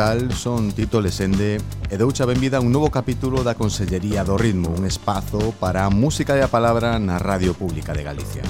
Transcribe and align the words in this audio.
tal? 0.00 0.32
Son 0.32 0.72
Tito 0.72 0.98
Lesende 0.98 1.60
e 1.90 1.96
doucha 2.00 2.24
benvida 2.24 2.56
a 2.56 2.64
un 2.64 2.72
novo 2.72 2.88
capítulo 2.88 3.44
da 3.44 3.52
Consellería 3.52 4.24
do 4.24 4.40
Ritmo, 4.40 4.72
un 4.72 4.88
espazo 4.88 5.52
para 5.60 5.84
a 5.84 5.92
música 5.92 6.32
e 6.32 6.40
a 6.40 6.48
palabra 6.48 6.96
na 6.96 7.20
Radio 7.20 7.52
Pública 7.52 7.92
de 7.92 8.00
Galicia. 8.00 8.40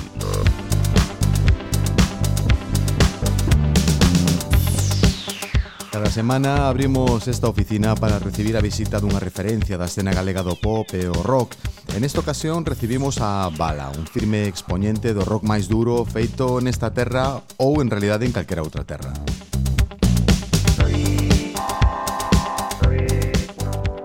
Cada 5.91 6.06
semana 6.14 6.70
abrimos 6.70 7.27
esta 7.27 7.50
oficina 7.50 7.98
para 7.98 8.22
recibir 8.22 8.55
a 8.55 8.62
visita 8.62 9.02
dunha 9.02 9.19
referencia 9.19 9.74
da 9.74 9.91
escena 9.91 10.14
galega 10.14 10.46
do 10.46 10.55
pop 10.55 10.86
e 10.94 11.10
o 11.10 11.19
rock. 11.19 11.58
En 11.98 12.06
esta 12.06 12.22
ocasión 12.22 12.62
recibimos 12.62 13.19
a 13.19 13.50
Bala, 13.50 13.91
un 13.91 14.06
firme 14.06 14.46
exponente 14.46 15.10
do 15.10 15.27
rock 15.27 15.42
máis 15.42 15.66
duro 15.66 16.06
feito 16.06 16.62
nesta 16.62 16.94
terra 16.94 17.42
ou 17.58 17.82
en 17.82 17.91
realidade 17.91 18.22
en 18.22 18.30
calquera 18.30 18.62
outra 18.62 18.86
terra. 18.86 19.10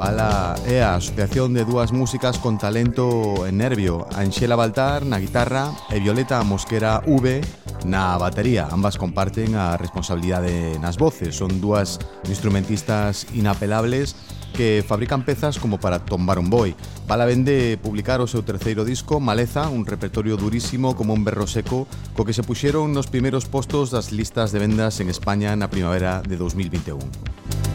Ala 0.06 0.54
é 0.70 0.86
a 0.86 1.02
asociación 1.02 1.58
de 1.58 1.66
dúas 1.66 1.90
músicas 1.90 2.38
con 2.38 2.62
talento 2.62 3.42
e 3.42 3.50
nervio, 3.50 4.06
Anxela 4.14 4.54
Baltar 4.54 5.02
na 5.02 5.18
guitarra 5.18 5.74
e 5.90 5.98
Violeta 5.98 6.46
Mosquera 6.46 7.02
V 7.10 7.42
na 7.90 8.14
batería. 8.22 8.70
Ambas 8.70 9.02
comparten 9.02 9.58
a 9.58 9.82
responsabilidade 9.82 10.78
nas 10.78 11.02
voces, 11.02 11.34
son 11.34 11.58
dúas 11.58 11.98
instrumentistas 12.30 13.26
inapelables 13.34 14.14
que 14.54 14.86
fabrican 14.86 15.26
pezas 15.26 15.58
como 15.58 15.82
para 15.82 16.06
tombar 16.06 16.38
un 16.38 16.54
boi. 16.54 16.78
Bala 17.10 17.26
vende 17.26 17.82
publicar 17.82 18.22
o 18.22 18.30
seu 18.30 18.46
terceiro 18.46 18.86
disco, 18.86 19.18
Maleza, 19.18 19.74
un 19.74 19.90
repertorio 19.90 20.38
durísimo 20.38 20.94
como 20.94 21.18
un 21.18 21.26
berro 21.26 21.50
seco, 21.50 21.90
co 22.14 22.30
que 22.30 22.38
se 22.38 22.46
puxeron 22.46 22.94
nos 22.94 23.10
primeiros 23.10 23.50
postos 23.50 23.90
das 23.90 24.14
listas 24.14 24.54
de 24.54 24.62
vendas 24.62 25.02
en 25.02 25.10
España 25.10 25.58
na 25.58 25.74
primavera 25.74 26.22
de 26.22 26.38
2021. 26.38 27.75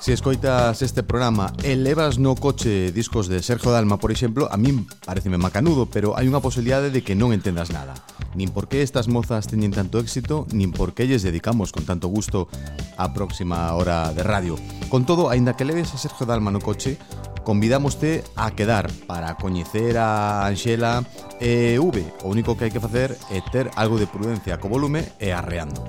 Se 0.00 0.14
escoitas 0.14 0.80
este 0.80 1.02
programa 1.02 1.52
e 1.60 1.76
levas 1.76 2.16
no 2.16 2.32
coche 2.32 2.88
discos 2.88 3.28
de 3.28 3.44
Sergio 3.44 3.68
Dalma, 3.68 4.00
por 4.00 4.08
exemplo, 4.08 4.48
a 4.48 4.56
min 4.56 4.88
pareceme 5.04 5.36
macanudo, 5.36 5.92
pero 5.92 6.16
hai 6.16 6.24
unha 6.24 6.40
posibilidade 6.40 6.88
de 6.88 7.04
que 7.04 7.12
non 7.12 7.36
entendas 7.36 7.68
nada. 7.68 7.92
Nin 8.32 8.48
por 8.48 8.64
que 8.64 8.80
estas 8.80 9.12
mozas 9.12 9.44
teñen 9.44 9.76
tanto 9.76 10.00
éxito, 10.00 10.48
nin 10.56 10.72
por 10.72 10.96
que 10.96 11.04
lles 11.04 11.20
dedicamos 11.20 11.68
con 11.68 11.84
tanto 11.84 12.08
gusto 12.08 12.48
a 12.96 13.12
próxima 13.12 13.76
hora 13.76 14.08
de 14.16 14.24
radio. 14.24 14.56
Con 14.88 15.04
todo, 15.04 15.28
aínda 15.28 15.52
que 15.52 15.68
leves 15.68 15.92
a 15.92 16.00
Sergio 16.00 16.24
Dalma 16.24 16.48
no 16.48 16.64
coche, 16.64 16.96
convidámoste 17.44 18.24
a 18.40 18.56
quedar 18.56 18.88
para 19.04 19.36
coñecer 19.36 20.00
a 20.00 20.48
Anxela 20.48 21.04
e 21.44 21.76
V. 21.76 22.24
O 22.24 22.32
único 22.32 22.56
que 22.56 22.64
hai 22.64 22.72
que 22.72 22.80
facer 22.80 23.20
é 23.28 23.44
ter 23.52 23.68
algo 23.76 24.00
de 24.00 24.08
prudencia 24.08 24.56
co 24.56 24.72
volume 24.72 25.04
e 25.20 25.28
arreando. 25.28 25.84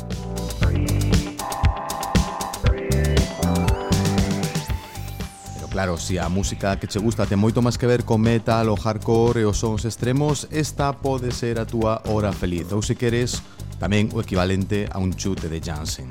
Claro, 5.82 5.98
si 5.98 6.20
a 6.20 6.30
música 6.30 6.78
que 6.78 6.86
che 6.86 7.00
gusta 7.02 7.26
ten 7.26 7.42
moito 7.42 7.58
máis 7.66 7.74
que 7.74 7.90
ver 7.90 8.06
con 8.06 8.22
metal 8.22 8.70
ou 8.70 8.78
hardcore 8.78 9.42
e 9.42 9.50
os 9.50 9.58
sons 9.58 9.82
extremos, 9.82 10.46
esta 10.54 10.94
pode 10.94 11.34
ser 11.34 11.58
a 11.58 11.66
túa 11.66 12.06
hora 12.06 12.30
feliz, 12.30 12.70
ou 12.70 12.86
se 12.86 12.94
queres, 12.94 13.42
tamén 13.82 14.14
o 14.14 14.22
equivalente 14.22 14.86
a 14.86 15.02
un 15.02 15.18
chute 15.18 15.50
de 15.50 15.58
Jansen. 15.58 16.06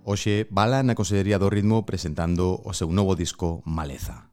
Oxe, 0.00 0.48
bala 0.48 0.80
na 0.80 0.96
Consellería 0.96 1.36
do 1.36 1.52
Ritmo 1.52 1.84
presentando 1.84 2.56
o 2.56 2.72
seu 2.72 2.88
novo 2.88 3.12
disco 3.12 3.60
Maleza. 3.68 4.31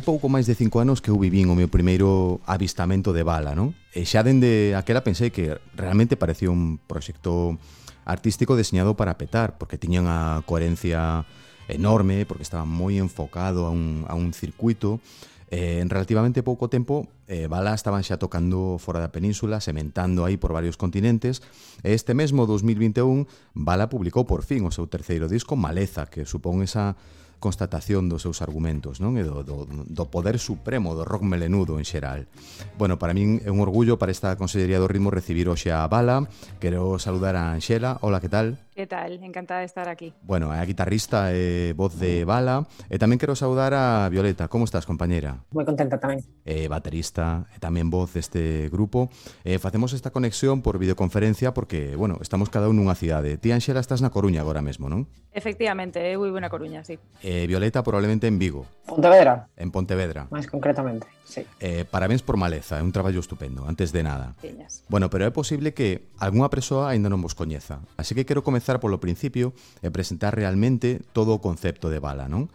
hai 0.00 0.08
pouco 0.08 0.32
máis 0.32 0.48
de 0.48 0.56
cinco 0.56 0.80
anos 0.80 1.04
que 1.04 1.12
eu 1.12 1.20
vivín 1.20 1.52
o 1.52 1.54
meu 1.54 1.68
primeiro 1.68 2.40
avistamento 2.48 3.12
de 3.12 3.20
bala, 3.20 3.52
non? 3.52 3.76
E 3.92 4.08
xa 4.08 4.24
dende 4.24 4.72
aquela 4.72 5.04
pensei 5.04 5.28
que 5.28 5.60
realmente 5.76 6.16
parecía 6.16 6.48
un 6.48 6.80
proxecto 6.80 7.60
artístico 8.08 8.56
deseñado 8.56 8.96
para 8.96 9.20
petar, 9.20 9.60
porque 9.60 9.76
tiña 9.76 10.00
unha 10.00 10.40
coherencia 10.48 11.28
enorme, 11.68 12.24
porque 12.24 12.48
estaba 12.48 12.64
moi 12.64 12.96
enfocado 12.96 13.68
a 13.68 13.70
un, 13.76 14.08
a 14.08 14.16
un 14.16 14.32
circuito, 14.32 15.04
Eh, 15.50 15.82
en 15.82 15.90
relativamente 15.90 16.46
pouco 16.46 16.70
tempo, 16.70 17.10
eh, 17.26 17.50
Bala 17.50 17.74
estaban 17.74 18.06
xa 18.06 18.22
tocando 18.22 18.78
fora 18.78 19.02
da 19.02 19.10
península, 19.10 19.58
sementando 19.58 20.22
aí 20.22 20.38
por 20.38 20.54
varios 20.54 20.78
continentes, 20.78 21.42
e 21.82 21.90
este 21.90 22.14
mesmo 22.14 22.46
2021, 22.46 23.26
Bala 23.58 23.90
publicou 23.90 24.22
por 24.30 24.46
fin 24.46 24.62
o 24.62 24.70
seu 24.70 24.86
terceiro 24.86 25.26
disco, 25.26 25.58
Maleza, 25.58 26.06
que 26.06 26.22
supón 26.22 26.62
esa 26.62 26.94
constatación 27.40 28.06
dos 28.12 28.22
seus 28.22 28.44
argumentos, 28.44 29.00
non? 29.00 29.16
E 29.16 29.24
do, 29.24 29.42
do, 29.42 29.64
do 29.66 30.04
poder 30.12 30.38
supremo 30.38 30.92
do 30.94 31.02
rock 31.02 31.24
melenudo 31.26 31.80
en 31.80 31.88
xeral. 31.88 32.28
Bueno, 32.76 33.00
para 33.00 33.16
min 33.16 33.40
é 33.42 33.50
un 33.50 33.58
orgullo 33.64 33.96
para 33.96 34.12
esta 34.12 34.36
Consellería 34.36 34.78
do 34.78 34.86
Ritmo 34.86 35.10
recibir 35.10 35.48
hoxe 35.48 35.72
a 35.72 35.88
Bala. 35.88 36.28
Quero 36.60 37.00
saludar 37.00 37.34
a 37.34 37.56
Anxela. 37.56 37.98
Hola, 38.04 38.20
que 38.20 38.28
tal? 38.28 38.60
Que 38.80 38.86
tal? 38.86 39.22
Encantada 39.22 39.60
de 39.60 39.66
estar 39.66 39.90
aquí. 39.90 40.14
Bueno, 40.22 40.54
é 40.54 40.58
a 40.58 40.64
guitarrista 40.64 41.36
e 41.36 41.68
eh, 41.68 41.72
voz 41.76 42.00
de 42.00 42.24
Bala 42.24 42.64
eh, 42.88 42.96
e 42.96 42.96
tamén 42.96 43.20
quero 43.20 43.36
saudar 43.36 43.76
a 43.76 44.08
Violeta. 44.08 44.48
Como 44.48 44.64
estás, 44.64 44.88
compañera? 44.88 45.44
Moi 45.52 45.68
contenta 45.68 46.00
tamén. 46.00 46.24
Eh, 46.48 46.64
baterista 46.64 47.44
eh, 47.52 47.56
e 47.56 47.58
tamén 47.60 47.92
voz 47.92 48.16
deste 48.16 48.72
grupo. 48.72 49.12
Eh, 49.44 49.60
facemos 49.60 49.92
esta 49.92 50.16
conexión 50.16 50.64
por 50.64 50.80
videoconferencia 50.80 51.52
porque, 51.52 51.92
bueno, 51.92 52.24
estamos 52.24 52.48
cada 52.48 52.72
un 52.72 52.80
nunha 52.80 52.96
cidade. 52.96 53.36
Ti, 53.36 53.52
Anxela, 53.52 53.84
estás 53.84 54.00
na 54.00 54.08
Coruña 54.08 54.40
agora 54.40 54.64
mesmo, 54.64 54.88
non? 54.88 55.12
Efectivamente, 55.28 56.00
eu 56.00 56.24
eh, 56.24 56.32
vivo 56.32 56.40
na 56.40 56.48
Coruña, 56.48 56.80
sí. 56.80 56.96
Eh, 57.20 57.44
Violeta 57.44 57.84
probablemente 57.84 58.32
en 58.32 58.40
Vigo. 58.40 58.64
Pontevedra. 58.88 59.52
En 59.60 59.68
Pontevedra. 59.68 60.24
Máis 60.32 60.48
concretamente. 60.48 61.04
Sí. 61.30 61.46
Eh, 61.62 61.86
parabéns 61.86 62.26
por 62.26 62.34
maleza, 62.34 62.76
é 62.76 62.82
un 62.82 62.90
traballo 62.90 63.22
estupendo, 63.22 63.62
antes 63.70 63.94
de 63.94 64.02
nada. 64.02 64.34
Tiñas. 64.42 64.82
Bueno, 64.90 65.06
pero 65.14 65.22
é 65.22 65.30
posible 65.30 65.70
que 65.70 66.10
algunha 66.18 66.50
persoa 66.50 66.90
aínda 66.90 67.06
non 67.06 67.22
vos 67.22 67.38
coñeza, 67.38 67.86
así 67.94 68.18
que 68.18 68.26
quero 68.26 68.42
comezar 68.42 68.82
polo 68.82 68.98
principio 68.98 69.54
e 69.78 69.94
presentar 69.94 70.34
realmente 70.34 70.98
todo 71.14 71.38
o 71.38 71.38
concepto 71.38 71.86
de 71.86 72.02
bala, 72.02 72.26
non? 72.26 72.50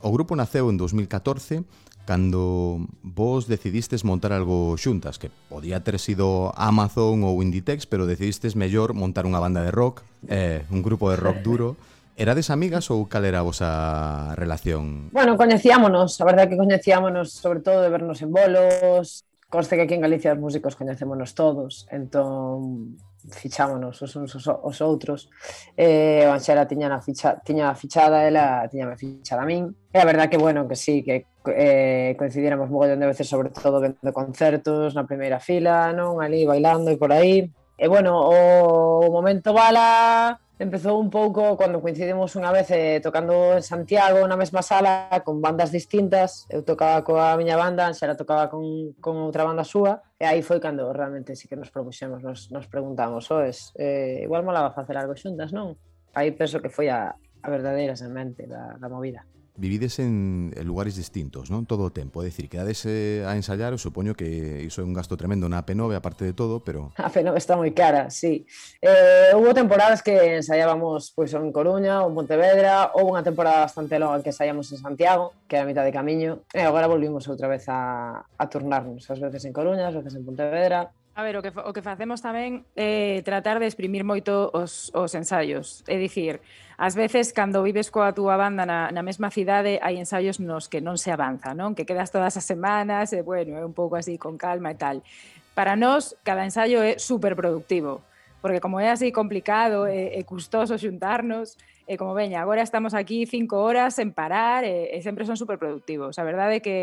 O 0.00 0.08
grupo 0.08 0.32
naceu 0.32 0.72
en 0.72 0.80
2014 0.80 1.68
cando 2.04 2.86
vos 3.02 3.48
decidistes 3.48 4.04
montar 4.04 4.32
algo 4.32 4.76
xuntas, 4.76 5.18
que 5.18 5.30
podía 5.48 5.80
ter 5.84 5.98
sido 5.98 6.52
Amazon 6.56 7.24
ou 7.24 7.40
Inditex, 7.40 7.88
pero 7.88 8.04
decidistes 8.04 8.56
mellor 8.56 8.92
montar 8.92 9.24
unha 9.24 9.40
banda 9.40 9.64
de 9.64 9.72
rock, 9.72 10.04
eh, 10.28 10.68
un 10.68 10.84
grupo 10.84 11.08
de 11.08 11.16
rock 11.16 11.40
duro, 11.40 11.76
Erades 12.16 12.46
amigas 12.50 12.94
ou 12.94 13.10
cal 13.10 13.26
era 13.26 13.42
a 13.42 13.46
vosa 13.46 14.34
relación? 14.38 15.10
Bueno, 15.10 15.34
coñecíamonos, 15.34 16.14
a 16.22 16.24
verdade 16.24 16.54
que 16.54 16.60
coñecíamonos 16.60 17.34
sobre 17.34 17.58
todo 17.58 17.82
de 17.82 17.90
vernos 17.90 18.22
en 18.22 18.30
bolos, 18.30 19.26
conste 19.50 19.74
que 19.74 19.82
aquí 19.82 19.98
en 19.98 20.06
Galicia 20.06 20.30
os 20.30 20.38
músicos 20.38 20.78
coñecémonos 20.78 21.34
todos, 21.34 21.90
entón 21.90 22.94
fichámonos 23.34 23.98
os 23.98 24.14
uns 24.14 24.30
os, 24.36 24.46
os 24.46 24.78
outros. 24.78 25.26
Eh, 25.74 26.22
o 26.28 26.30
Anxela 26.30 26.70
tiña 26.70 26.86
na 26.86 27.02
ficha, 27.02 27.34
tiña 27.42 27.70
a 27.70 27.74
fichada, 27.74 28.22
ela 28.22 28.62
tiña 28.70 28.86
me 28.86 28.94
fichada 28.94 29.42
a 29.42 29.48
min. 29.48 29.74
E 29.90 29.98
a 29.98 30.06
verdade 30.06 30.30
que, 30.30 30.38
bueno, 30.38 30.68
que 30.70 30.78
sí, 30.78 31.02
que 31.02 31.26
eh, 31.50 32.14
coincidíramos 32.14 32.70
mogollón 32.70 33.00
de 33.02 33.10
veces, 33.10 33.26
sobre 33.26 33.50
todo 33.50 33.82
vendo 33.82 34.12
concertos, 34.14 34.94
na 34.94 35.02
primeira 35.02 35.42
fila, 35.42 35.90
non? 35.90 36.22
Ali 36.22 36.46
bailando 36.46 36.94
e 36.94 36.96
por 37.00 37.10
aí. 37.10 37.50
E, 37.74 37.90
bueno, 37.90 38.22
o 38.22 39.10
momento 39.10 39.50
bala 39.50 40.38
Empezou 40.56 41.02
un 41.02 41.10
pouco 41.10 41.58
cando 41.58 41.82
coincidimos 41.82 42.38
unha 42.38 42.54
vez 42.54 42.70
eh, 42.70 43.02
tocando 43.02 43.58
en 43.58 43.64
Santiago 43.66 44.22
na 44.22 44.38
mesma 44.38 44.62
sala 44.62 45.10
con 45.26 45.42
bandas 45.42 45.74
distintas. 45.74 46.46
Eu 46.46 46.62
tocaba 46.62 47.02
coa 47.02 47.34
miña 47.34 47.58
banda, 47.58 47.90
Xera 47.90 48.14
tocaba 48.14 48.46
con, 48.46 48.94
con 49.02 49.18
outra 49.18 49.42
banda 49.42 49.66
súa. 49.66 50.06
E 50.14 50.22
aí 50.22 50.46
foi 50.46 50.62
cando 50.62 50.94
realmente 50.94 51.34
sí 51.34 51.50
que 51.50 51.58
nos 51.58 51.74
propuxemos, 51.74 52.22
nos, 52.22 52.54
nos 52.54 52.70
preguntamos, 52.70 53.26
oes, 53.34 53.74
eh, 53.74 54.22
igual 54.22 54.46
molaba 54.46 54.70
facer 54.70 54.94
algo 54.94 55.18
xuntas, 55.18 55.50
non? 55.50 55.74
Aí 56.14 56.30
penso 56.30 56.62
que 56.62 56.70
foi 56.70 56.86
a, 56.86 57.18
a 57.18 57.48
verdadeira 57.50 57.98
semente 57.98 58.46
da, 58.46 58.78
da 58.78 58.86
movida. 58.86 59.26
Vivides 59.56 59.98
en, 59.98 60.52
lugares 60.64 60.96
distintos, 60.96 61.50
non? 61.50 61.62
Todo 61.62 61.86
o 61.86 61.94
tempo, 61.94 62.22
é 62.22 62.26
dicir, 62.26 62.50
quedades 62.50 62.82
eh, 62.90 63.22
a 63.22 63.38
ensayar, 63.38 63.70
eu 63.70 63.78
supoño 63.78 64.18
que 64.18 64.26
iso 64.66 64.82
é 64.82 64.84
un 64.86 64.90
gasto 64.90 65.14
tremendo 65.14 65.46
na 65.46 65.62
P9 65.62 65.94
aparte 65.94 66.26
de 66.26 66.34
todo, 66.34 66.66
pero 66.66 66.90
A 66.98 67.10
P9 67.10 67.38
está 67.38 67.54
moi 67.54 67.70
cara, 67.70 68.10
sí. 68.10 68.46
Eh, 68.82 69.30
hubo 69.38 69.54
temporadas 69.54 70.02
que 70.02 70.42
ensayábamos 70.42 71.14
pois 71.14 71.30
en 71.38 71.54
Coruña 71.54 72.02
ou 72.02 72.10
en 72.10 72.14
Pontevedra, 72.18 72.90
houve 72.98 73.14
unha 73.14 73.22
temporada 73.22 73.70
bastante 73.70 73.94
longa 74.02 74.26
que 74.26 74.34
ensayamos 74.34 74.66
en 74.74 74.82
Santiago, 74.82 75.38
que 75.46 75.54
era 75.54 75.62
a 75.62 75.70
mitad 75.70 75.86
de 75.86 75.94
camiño, 75.94 76.42
e 76.50 76.66
agora 76.66 76.90
volvimos 76.90 77.22
outra 77.30 77.46
vez 77.46 77.70
a, 77.70 78.26
a 78.26 78.44
turnarnos, 78.50 79.06
ás 79.06 79.22
veces 79.22 79.46
en 79.46 79.54
Coruña, 79.54 79.86
ás 79.86 79.94
veces 79.94 80.18
en 80.18 80.26
Pontevedra, 80.26 80.90
A 81.16 81.22
ver, 81.22 81.36
o 81.36 81.42
que, 81.42 81.52
o 81.54 81.72
que 81.72 81.78
facemos 81.78 82.18
tamén 82.18 82.66
é 82.74 83.22
eh, 83.22 83.22
tratar 83.22 83.62
de 83.62 83.70
exprimir 83.70 84.02
moito 84.02 84.50
os, 84.50 84.90
os 84.90 85.14
ensaios. 85.14 85.86
É 85.86 85.94
dicir, 85.94 86.42
ás 86.74 86.98
veces, 86.98 87.30
cando 87.30 87.62
vives 87.62 87.86
coa 87.86 88.10
túa 88.10 88.34
banda 88.34 88.66
na, 88.66 88.90
na 88.90 89.06
mesma 89.06 89.30
cidade, 89.30 89.78
hai 89.78 89.94
ensaios 89.94 90.42
nos 90.42 90.66
que 90.66 90.82
non 90.82 90.98
se 90.98 91.14
avanza, 91.14 91.54
non? 91.54 91.78
Que 91.78 91.86
quedas 91.86 92.10
todas 92.10 92.34
as 92.34 92.42
semanas, 92.42 93.14
e, 93.14 93.22
bueno, 93.22 93.54
é 93.54 93.62
un 93.62 93.70
pouco 93.70 93.94
así, 93.94 94.18
con 94.18 94.34
calma 94.34 94.74
e 94.74 94.78
tal. 94.78 95.06
Para 95.54 95.78
nós, 95.78 96.18
cada 96.26 96.42
ensaio 96.42 96.82
é 96.82 96.98
superproductivo, 96.98 98.02
porque 98.42 98.58
como 98.58 98.82
é 98.82 98.90
así 98.90 99.14
complicado 99.14 99.86
e, 99.86 100.18
e 100.18 100.20
custoso 100.26 100.74
xuntarnos, 100.82 101.54
e 101.86 101.94
como 101.94 102.18
veña, 102.18 102.42
agora 102.42 102.66
estamos 102.66 102.90
aquí 102.90 103.22
cinco 103.22 103.62
horas 103.62 103.94
sen 103.94 104.10
parar 104.10 104.66
e, 104.66 104.90
e 104.90 104.98
sempre 104.98 105.22
son 105.22 105.38
superproductivos. 105.38 106.18
A 106.18 106.26
verdade 106.26 106.58
é 106.58 106.60
que 106.64 106.76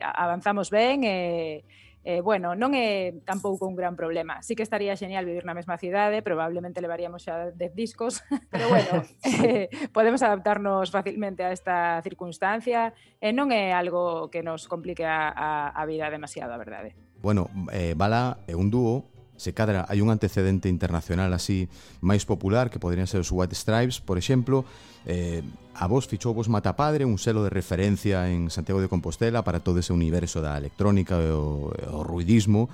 avanzamos 0.00 0.72
ben 0.72 1.04
e, 1.04 1.60
eh, 2.04 2.20
bueno, 2.20 2.52
non 2.52 2.76
é 2.76 3.16
tampouco 3.24 3.64
un 3.64 3.72
gran 3.72 3.96
problema. 3.96 4.44
Sí 4.44 4.52
que 4.52 4.62
estaría 4.62 4.92
genial 4.94 5.24
vivir 5.24 5.48
na 5.48 5.56
mesma 5.56 5.80
cidade, 5.80 6.20
probablemente 6.20 6.84
levaríamos 6.84 7.24
xa 7.24 7.48
10 7.50 7.72
discos, 7.72 8.20
pero 8.52 8.68
bueno, 8.68 9.08
eh, 9.24 9.72
podemos 9.90 10.20
adaptarnos 10.20 10.92
facilmente 10.92 11.40
a 11.40 11.50
esta 11.50 11.98
circunstancia 12.04 12.92
e 13.24 13.28
eh, 13.28 13.32
non 13.32 13.48
é 13.48 13.72
algo 13.72 14.28
que 14.28 14.44
nos 14.44 14.68
complique 14.68 15.08
a, 15.08 15.32
a, 15.32 15.72
a 15.72 15.82
vida 15.88 16.12
demasiado, 16.12 16.52
a 16.52 16.60
verdade. 16.60 16.92
Bueno, 17.24 17.48
eh, 17.72 17.96
Bala 17.96 18.44
é 18.44 18.52
un 18.52 18.68
dúo 18.68 19.13
Se 19.36 19.52
cadra 19.52 19.82
hai 19.90 19.98
un 19.98 20.14
antecedente 20.14 20.70
internacional 20.70 21.34
así 21.34 21.66
máis 21.98 22.22
popular 22.22 22.70
que 22.70 22.78
poderían 22.78 23.10
ser 23.10 23.18
os 23.18 23.34
White 23.34 23.54
Stripes, 23.58 23.98
por 23.98 24.14
exemplo, 24.18 24.62
eh, 25.04 25.42
a 25.74 25.90
vos 25.90 26.06
fichou 26.06 26.32
vos 26.32 26.46
Matapadre, 26.46 27.02
un 27.02 27.18
selo 27.18 27.42
de 27.42 27.50
referencia 27.50 28.30
en 28.30 28.48
Santiago 28.48 28.78
de 28.78 28.86
Compostela 28.86 29.42
para 29.42 29.60
todo 29.60 29.82
ese 29.82 29.90
universo 29.90 30.38
da 30.38 30.54
electrónica 30.54 31.18
e 31.18 31.34
o, 31.34 31.74
e 31.74 31.84
o 31.90 32.06
ruidismo. 32.06 32.70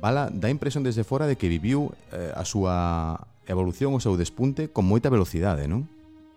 Bala 0.00 0.30
dá 0.32 0.48
impresión 0.48 0.86
desde 0.86 1.04
fora 1.04 1.28
de 1.28 1.36
que 1.36 1.52
viviu 1.52 1.92
eh, 2.14 2.32
a 2.32 2.48
súa 2.48 3.28
evolución, 3.44 3.92
o 3.92 4.00
seu 4.00 4.16
despunte, 4.16 4.72
con 4.72 4.88
moita 4.88 5.12
velocidade, 5.12 5.68
non? 5.68 5.84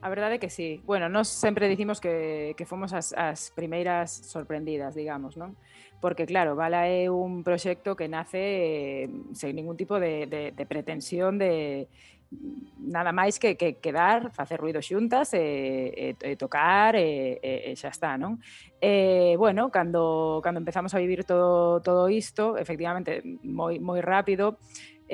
A 0.01 0.09
verdade 0.09 0.35
é 0.35 0.39
que 0.41 0.49
sí. 0.49 0.81
Bueno, 0.83 1.09
nós 1.09 1.29
sempre 1.29 1.69
dicimos 1.69 2.01
que, 2.01 2.57
que 2.57 2.65
fomos 2.65 2.91
as, 2.91 3.13
as 3.13 3.53
primeiras 3.53 4.09
sorprendidas, 4.09 4.97
digamos, 4.97 5.37
non? 5.37 5.53
Porque, 6.01 6.25
claro, 6.25 6.57
Bala 6.57 6.89
é 6.89 7.05
un 7.05 7.45
proxecto 7.45 7.93
que 7.93 8.09
nace 8.09 9.05
eh, 9.05 9.05
sen 9.37 9.53
ningún 9.53 9.77
tipo 9.77 10.01
de, 10.01 10.25
de, 10.25 10.41
de 10.57 10.65
pretensión 10.65 11.37
de 11.37 11.85
nada 12.81 13.11
máis 13.11 13.37
que, 13.37 13.53
que 13.59 13.77
quedar, 13.77 14.31
facer 14.31 14.57
ruido 14.57 14.81
xuntas 14.81 15.35
e, 15.35 15.37
eh, 15.37 15.89
e, 15.93 16.05
eh, 16.09 16.15
e 16.17 16.31
eh, 16.33 16.35
tocar 16.39 16.95
e, 16.95 17.37
e, 17.37 17.69
e 17.69 17.77
xa 17.77 17.93
está, 17.93 18.17
non? 18.17 18.41
E, 18.81 19.37
bueno, 19.37 19.69
cando, 19.69 20.41
cando 20.41 20.57
empezamos 20.57 20.95
a 20.95 21.01
vivir 21.03 21.27
todo, 21.27 21.83
todo 21.85 22.09
isto, 22.09 22.57
efectivamente, 22.57 23.21
moi, 23.45 23.77
moi 23.77 24.01
rápido, 24.01 24.57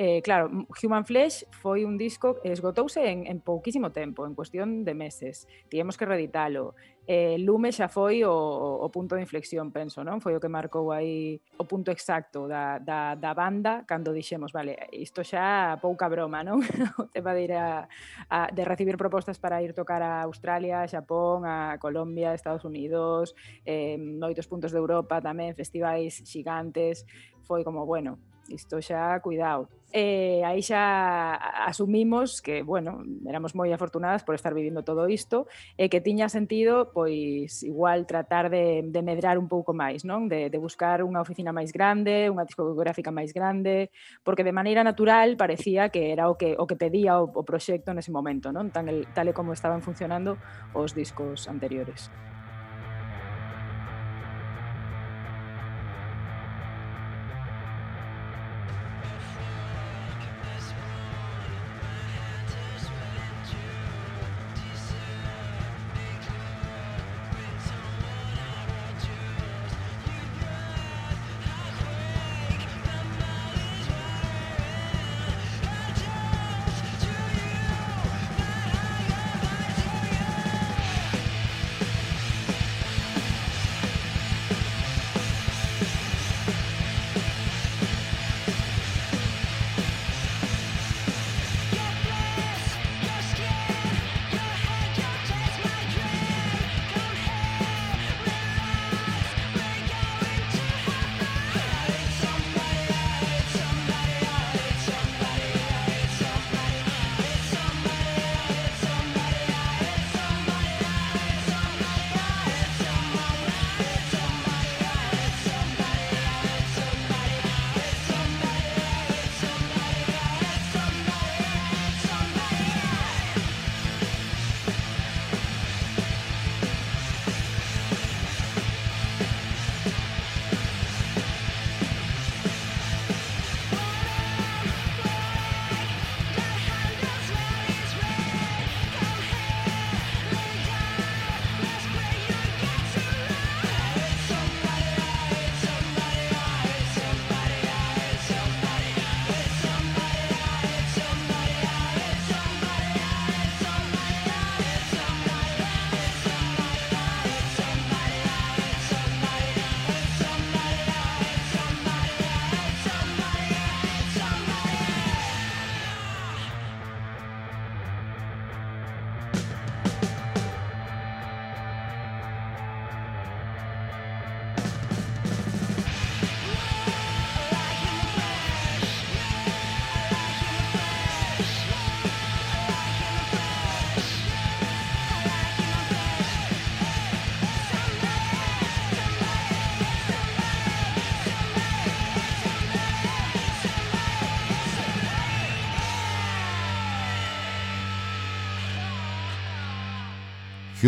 Eh, 0.00 0.22
claro, 0.22 0.48
Human 0.80 1.04
Flesh 1.04 1.44
foi 1.50 1.82
un 1.82 1.98
disco 1.98 2.38
que 2.38 2.54
esgotouse 2.54 3.02
en, 3.02 3.26
en 3.26 3.42
pouquísimo 3.42 3.90
tempo, 3.90 4.30
en 4.30 4.38
cuestión 4.38 4.86
de 4.86 4.94
meses. 4.94 5.50
Tivemos 5.66 5.98
que 5.98 6.06
reeditalo. 6.06 6.78
Eh, 7.10 7.34
Lume 7.42 7.74
xa 7.74 7.90
foi 7.90 8.22
o, 8.22 8.30
o 8.30 8.86
punto 8.94 9.18
de 9.18 9.26
inflexión, 9.26 9.74
penso, 9.74 10.06
non? 10.06 10.22
Foi 10.22 10.38
o 10.38 10.42
que 10.44 10.46
marcou 10.46 10.94
aí 10.94 11.42
o 11.58 11.66
punto 11.66 11.90
exacto 11.90 12.46
da, 12.46 12.78
da, 12.78 13.18
da 13.18 13.34
banda 13.34 13.82
cando 13.90 14.14
dixemos, 14.14 14.54
vale, 14.54 14.78
isto 14.94 15.26
xa 15.26 15.74
pouca 15.82 16.06
broma, 16.06 16.46
non? 16.46 16.62
o 17.02 17.10
tema 17.10 17.34
de 17.34 17.50
ir 17.50 17.58
a, 17.58 17.90
a, 18.30 18.54
de 18.54 18.62
recibir 18.62 18.94
propostas 18.94 19.42
para 19.42 19.58
ir 19.66 19.74
tocar 19.74 19.98
a 19.98 20.22
Australia, 20.22 20.78
a 20.78 20.86
Xapón, 20.86 21.42
a 21.42 21.74
Colombia, 21.82 22.38
Estados 22.38 22.62
Unidos, 22.62 23.34
eh, 23.66 23.98
noitos 23.98 24.46
puntos 24.46 24.70
de 24.70 24.78
Europa 24.78 25.18
tamén, 25.18 25.58
festivais 25.58 26.22
xigantes, 26.22 27.02
foi 27.42 27.66
como, 27.66 27.82
bueno, 27.82 28.22
isto 28.48 28.80
xa, 28.80 29.20
cuidado. 29.20 29.68
Eh, 29.90 30.44
aí 30.44 30.60
xa 30.60 31.32
asumimos 31.64 32.42
que, 32.44 32.60
bueno, 32.60 33.00
éramos 33.24 33.56
moi 33.56 33.72
afortunadas 33.72 34.20
por 34.20 34.36
estar 34.36 34.52
vivindo 34.52 34.84
todo 34.84 35.08
isto 35.08 35.48
e 35.80 35.88
que 35.88 36.04
tiña 36.04 36.28
sentido, 36.28 36.92
pois, 36.92 37.64
igual 37.64 38.04
tratar 38.04 38.52
de, 38.52 38.84
de 38.84 39.00
medrar 39.00 39.40
un 39.40 39.48
pouco 39.48 39.72
máis, 39.72 40.04
non? 40.04 40.28
De, 40.28 40.52
de 40.52 40.58
buscar 40.60 41.00
unha 41.00 41.24
oficina 41.24 41.56
máis 41.56 41.72
grande, 41.72 42.28
unha 42.28 42.44
discográfica 42.44 43.08
máis 43.08 43.32
grande, 43.32 43.88
porque 44.28 44.44
de 44.44 44.52
maneira 44.52 44.84
natural 44.84 45.40
parecía 45.40 45.88
que 45.88 46.12
era 46.12 46.28
o 46.28 46.36
que, 46.36 46.52
o 46.60 46.68
que 46.68 46.76
pedía 46.76 47.16
o, 47.16 47.32
o 47.32 47.42
proxecto 47.48 47.96
nese 47.96 48.12
momento, 48.12 48.52
non? 48.52 48.68
Tan 48.68 48.92
el, 48.92 49.08
tal 49.16 49.32
e 49.32 49.36
como 49.36 49.56
estaban 49.56 49.80
funcionando 49.80 50.36
os 50.76 50.92
discos 50.92 51.48
anteriores. 51.48 52.12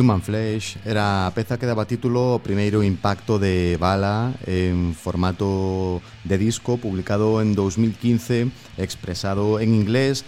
Human 0.01 0.23
Flesh 0.23 0.79
era 0.87 1.27
a 1.27 1.35
peza 1.37 1.59
que 1.59 1.69
daba 1.69 1.85
título 1.85 2.41
ao 2.41 2.41
primeiro 2.41 2.81
impacto 2.81 3.37
de 3.37 3.77
Bala 3.77 4.33
en 4.49 4.97
formato 4.97 6.01
de 6.25 6.41
disco 6.41 6.81
publicado 6.81 7.45
en 7.45 7.53
2015 7.53 8.49
expresado 8.81 9.61
en 9.61 9.77
inglés 9.77 10.25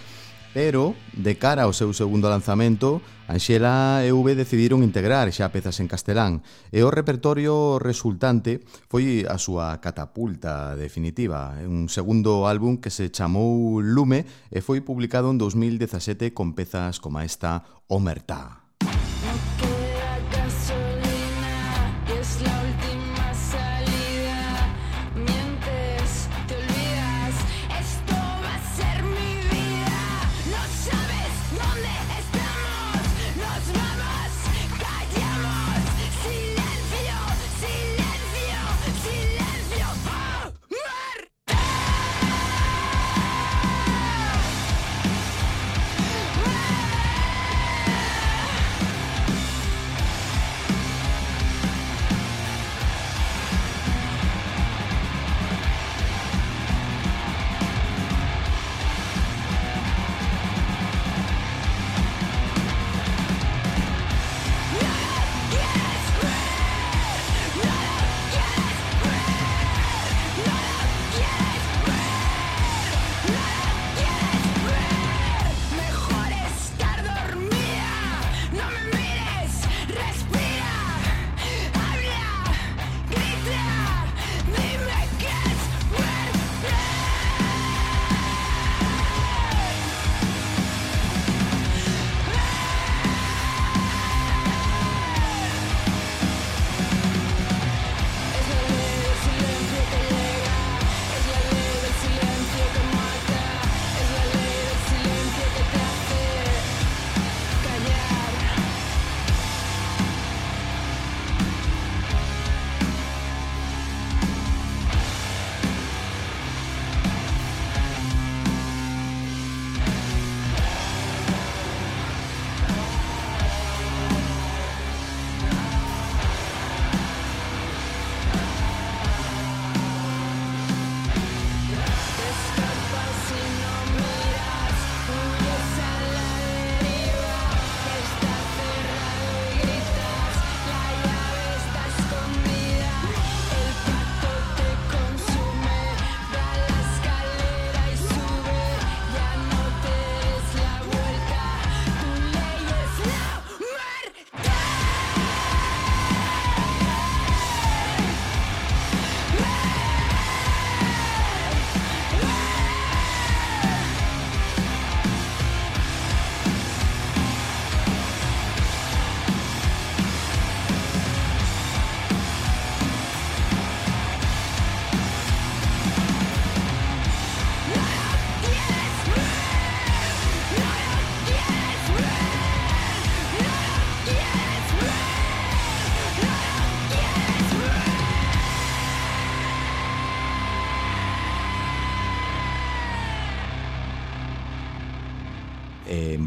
pero 0.53 0.93
de 1.17 1.41
cara 1.41 1.65
ao 1.65 1.73
seu 1.73 1.89
segundo 1.97 2.29
lanzamento 2.29 3.01
Anxela 3.25 4.05
e 4.05 4.13
V 4.13 4.37
decidiron 4.37 4.85
integrar 4.85 5.33
xa 5.33 5.49
pezas 5.49 5.81
en 5.81 5.89
castelán 5.89 6.45
e 6.69 6.85
o 6.85 6.93
repertorio 6.93 7.81
resultante 7.81 8.61
foi 8.93 9.25
a 9.25 9.41
súa 9.41 9.81
catapulta 9.81 10.77
definitiva 10.77 11.57
un 11.65 11.89
segundo 11.89 12.45
álbum 12.45 12.77
que 12.77 12.93
se 12.93 13.09
chamou 13.09 13.81
Lume 13.81 14.29
e 14.53 14.61
foi 14.61 14.85
publicado 14.85 15.33
en 15.33 15.41
2017 15.41 16.29
con 16.29 16.53
pezas 16.53 17.01
como 17.01 17.25
esta 17.25 17.65
Omertá. 17.89 18.62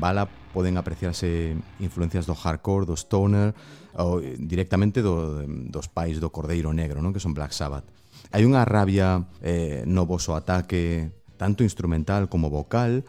bala 0.07 0.31
poden 0.55 0.79
apreciarse 0.79 1.59
influencias 1.83 2.31
do 2.31 2.39
hardcore, 2.39 2.87
do 2.87 2.95
stoner 2.95 3.51
ou 3.99 4.23
directamente 4.39 5.03
do, 5.03 5.43
dos 5.67 5.91
pais 5.91 6.23
do 6.23 6.31
Cordeiro 6.31 6.71
Negro, 6.71 7.03
non 7.03 7.11
que 7.11 7.19
son 7.19 7.35
Black 7.35 7.51
Sabbath. 7.51 7.91
Hai 8.31 8.47
unha 8.47 8.63
rabia 8.63 9.27
eh, 9.43 9.83
no 9.83 10.07
voso 10.07 10.39
ataque 10.39 11.11
tanto 11.35 11.67
instrumental 11.67 12.31
como 12.31 12.49
vocal 12.49 13.03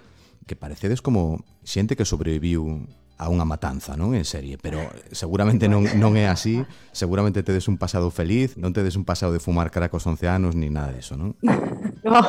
que 0.50 0.58
parecedes 0.58 1.06
como 1.06 1.46
xente 1.62 1.94
que 1.94 2.08
sobreviviu 2.08 2.88
a 3.18 3.30
unha 3.34 3.46
matanza, 3.46 3.98
non? 3.98 4.13
En 4.13 4.25
serie, 4.25 4.62
pero 4.62 4.82
seguramente 5.10 5.66
non, 5.66 5.86
non 5.98 6.13
é 6.18 6.30
así, 6.30 6.62
seguramente 6.94 7.42
tedes 7.42 7.66
un 7.66 7.82
pasado 7.82 8.13
feliz, 8.13 8.58
non 8.58 8.74
tedes 8.74 8.94
un 8.94 9.06
pasado 9.06 9.34
de 9.34 9.42
fumar 9.42 9.74
cracos 9.74 10.06
11 10.06 10.30
anos, 10.30 10.54
ni 10.54 10.70
nada 10.70 10.94
disso, 10.94 11.18
non? 11.18 11.34
no. 12.06 12.20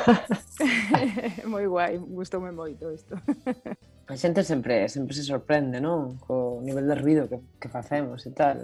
Moi 1.52 1.68
guai, 1.68 2.00
gustoume 2.00 2.52
moito 2.52 2.88
isto. 2.88 3.16
a 4.08 4.16
xente 4.16 4.40
sempre 4.42 4.88
sempre 4.88 5.12
se 5.12 5.22
sorprende, 5.22 5.84
non? 5.84 6.16
Co 6.16 6.64
nivel 6.64 6.88
de 6.88 6.96
ruido 6.96 7.28
que, 7.28 7.38
que 7.60 7.68
facemos 7.68 8.24
e 8.24 8.32
tal. 8.32 8.56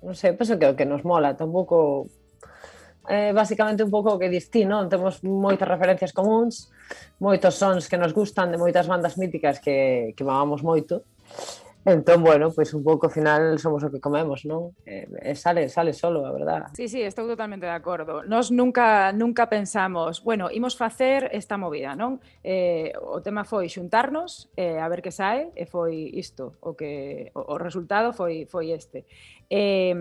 Non 0.00 0.16
sei, 0.16 0.32
penso 0.32 0.56
que 0.56 0.64
o 0.64 0.76
que 0.76 0.88
nos 0.88 1.04
mola 1.04 1.36
tampouco 1.36 2.08
eh, 3.08 3.36
basicamente 3.36 3.84
un 3.84 3.92
pouco 3.92 4.16
o 4.16 4.20
que 4.20 4.32
distí, 4.32 4.64
non? 4.64 4.88
Temos 4.88 5.20
moitas 5.20 5.68
referencias 5.68 6.16
comuns, 6.16 6.72
moitos 7.20 7.60
sons 7.60 7.92
que 7.92 8.00
nos 8.00 8.16
gustan 8.16 8.48
de 8.48 8.58
moitas 8.58 8.88
bandas 8.88 9.20
míticas 9.20 9.60
que, 9.60 10.16
que 10.16 10.24
mamamos 10.24 10.64
moito 10.64 11.04
Entón, 11.86 12.24
bueno, 12.24 12.46
pois 12.46 12.56
pues 12.56 12.74
un 12.74 12.82
pouco 12.82 13.06
ao 13.06 13.14
final 13.14 13.62
somos 13.62 13.78
o 13.86 13.90
que 13.94 14.02
comemos, 14.02 14.42
non? 14.42 14.74
Eh, 14.82 15.06
eh, 15.22 15.38
sale, 15.38 15.70
sale 15.70 15.94
solo, 15.94 16.26
a 16.26 16.34
verdad. 16.34 16.66
Sí, 16.74 16.90
sí, 16.90 16.98
estou 16.98 17.30
totalmente 17.30 17.62
de 17.62 17.78
acordo. 17.78 18.26
Nos 18.26 18.50
nunca 18.50 19.14
nunca 19.14 19.46
pensamos, 19.46 20.18
bueno, 20.26 20.50
imos 20.50 20.74
facer 20.74 21.30
esta 21.30 21.54
movida, 21.54 21.94
non? 21.94 22.18
Eh, 22.42 22.90
o 22.98 23.22
tema 23.22 23.46
foi 23.46 23.70
xuntarnos, 23.70 24.50
eh, 24.58 24.82
a 24.82 24.90
ver 24.90 24.98
que 24.98 25.14
sae, 25.14 25.54
e 25.54 25.62
foi 25.62 26.10
isto, 26.10 26.58
o 26.58 26.74
que 26.74 27.30
o, 27.38 27.54
o 27.54 27.56
resultado 27.56 28.10
foi 28.10 28.50
foi 28.50 28.74
este. 28.74 29.06
Eh, 29.46 29.94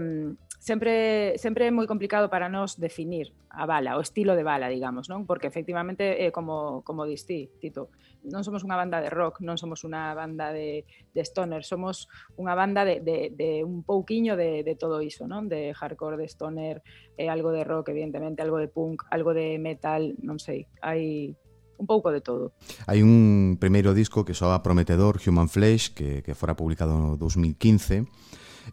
sempre 0.66 1.38
sempre 1.38 1.70
é 1.70 1.72
moi 1.72 1.86
complicado 1.86 2.26
para 2.26 2.50
nós 2.50 2.82
definir 2.82 3.30
a 3.54 3.70
bala, 3.70 3.94
o 3.96 4.02
estilo 4.02 4.34
de 4.34 4.42
bala, 4.42 4.66
digamos, 4.66 5.06
non? 5.14 5.30
Porque 5.30 5.46
efectivamente 5.46 6.18
é 6.18 6.34
como 6.34 6.82
como 6.82 7.06
distí, 7.06 7.54
Tito 7.62 7.94
non 8.26 8.42
somos 8.42 8.66
unha 8.66 8.74
banda 8.74 8.98
de 8.98 9.14
rock, 9.14 9.46
non 9.46 9.62
somos 9.62 9.86
unha 9.86 10.18
banda 10.18 10.50
de, 10.50 10.90
de 11.14 11.22
stoner, 11.22 11.62
somos 11.62 12.10
unha 12.42 12.58
banda 12.58 12.82
de, 12.82 12.98
de, 12.98 13.30
de 13.30 13.62
un 13.62 13.86
pouquiño 13.86 14.34
de, 14.34 14.66
de 14.66 14.74
todo 14.74 15.06
iso, 15.06 15.30
non? 15.30 15.46
De 15.46 15.70
hardcore, 15.78 16.18
de 16.18 16.26
stoner, 16.26 16.82
eh, 17.14 17.30
algo 17.30 17.54
de 17.54 17.62
rock, 17.62 17.94
evidentemente, 17.94 18.42
algo 18.42 18.58
de 18.58 18.66
punk, 18.66 19.06
algo 19.14 19.38
de 19.38 19.62
metal, 19.62 20.18
non 20.26 20.42
sei, 20.42 20.66
hai 20.82 21.38
un 21.78 21.86
pouco 21.86 22.10
de 22.10 22.26
todo. 22.26 22.58
Hai 22.90 23.06
un 23.06 23.62
primeiro 23.62 23.94
disco 23.94 24.26
que 24.26 24.34
soa 24.34 24.66
prometedor, 24.66 25.22
Human 25.22 25.46
Flesh, 25.46 25.94
que, 25.94 26.26
que 26.26 26.34
fora 26.34 26.58
publicado 26.58 26.98
no 26.98 27.22
2015, 27.22 28.10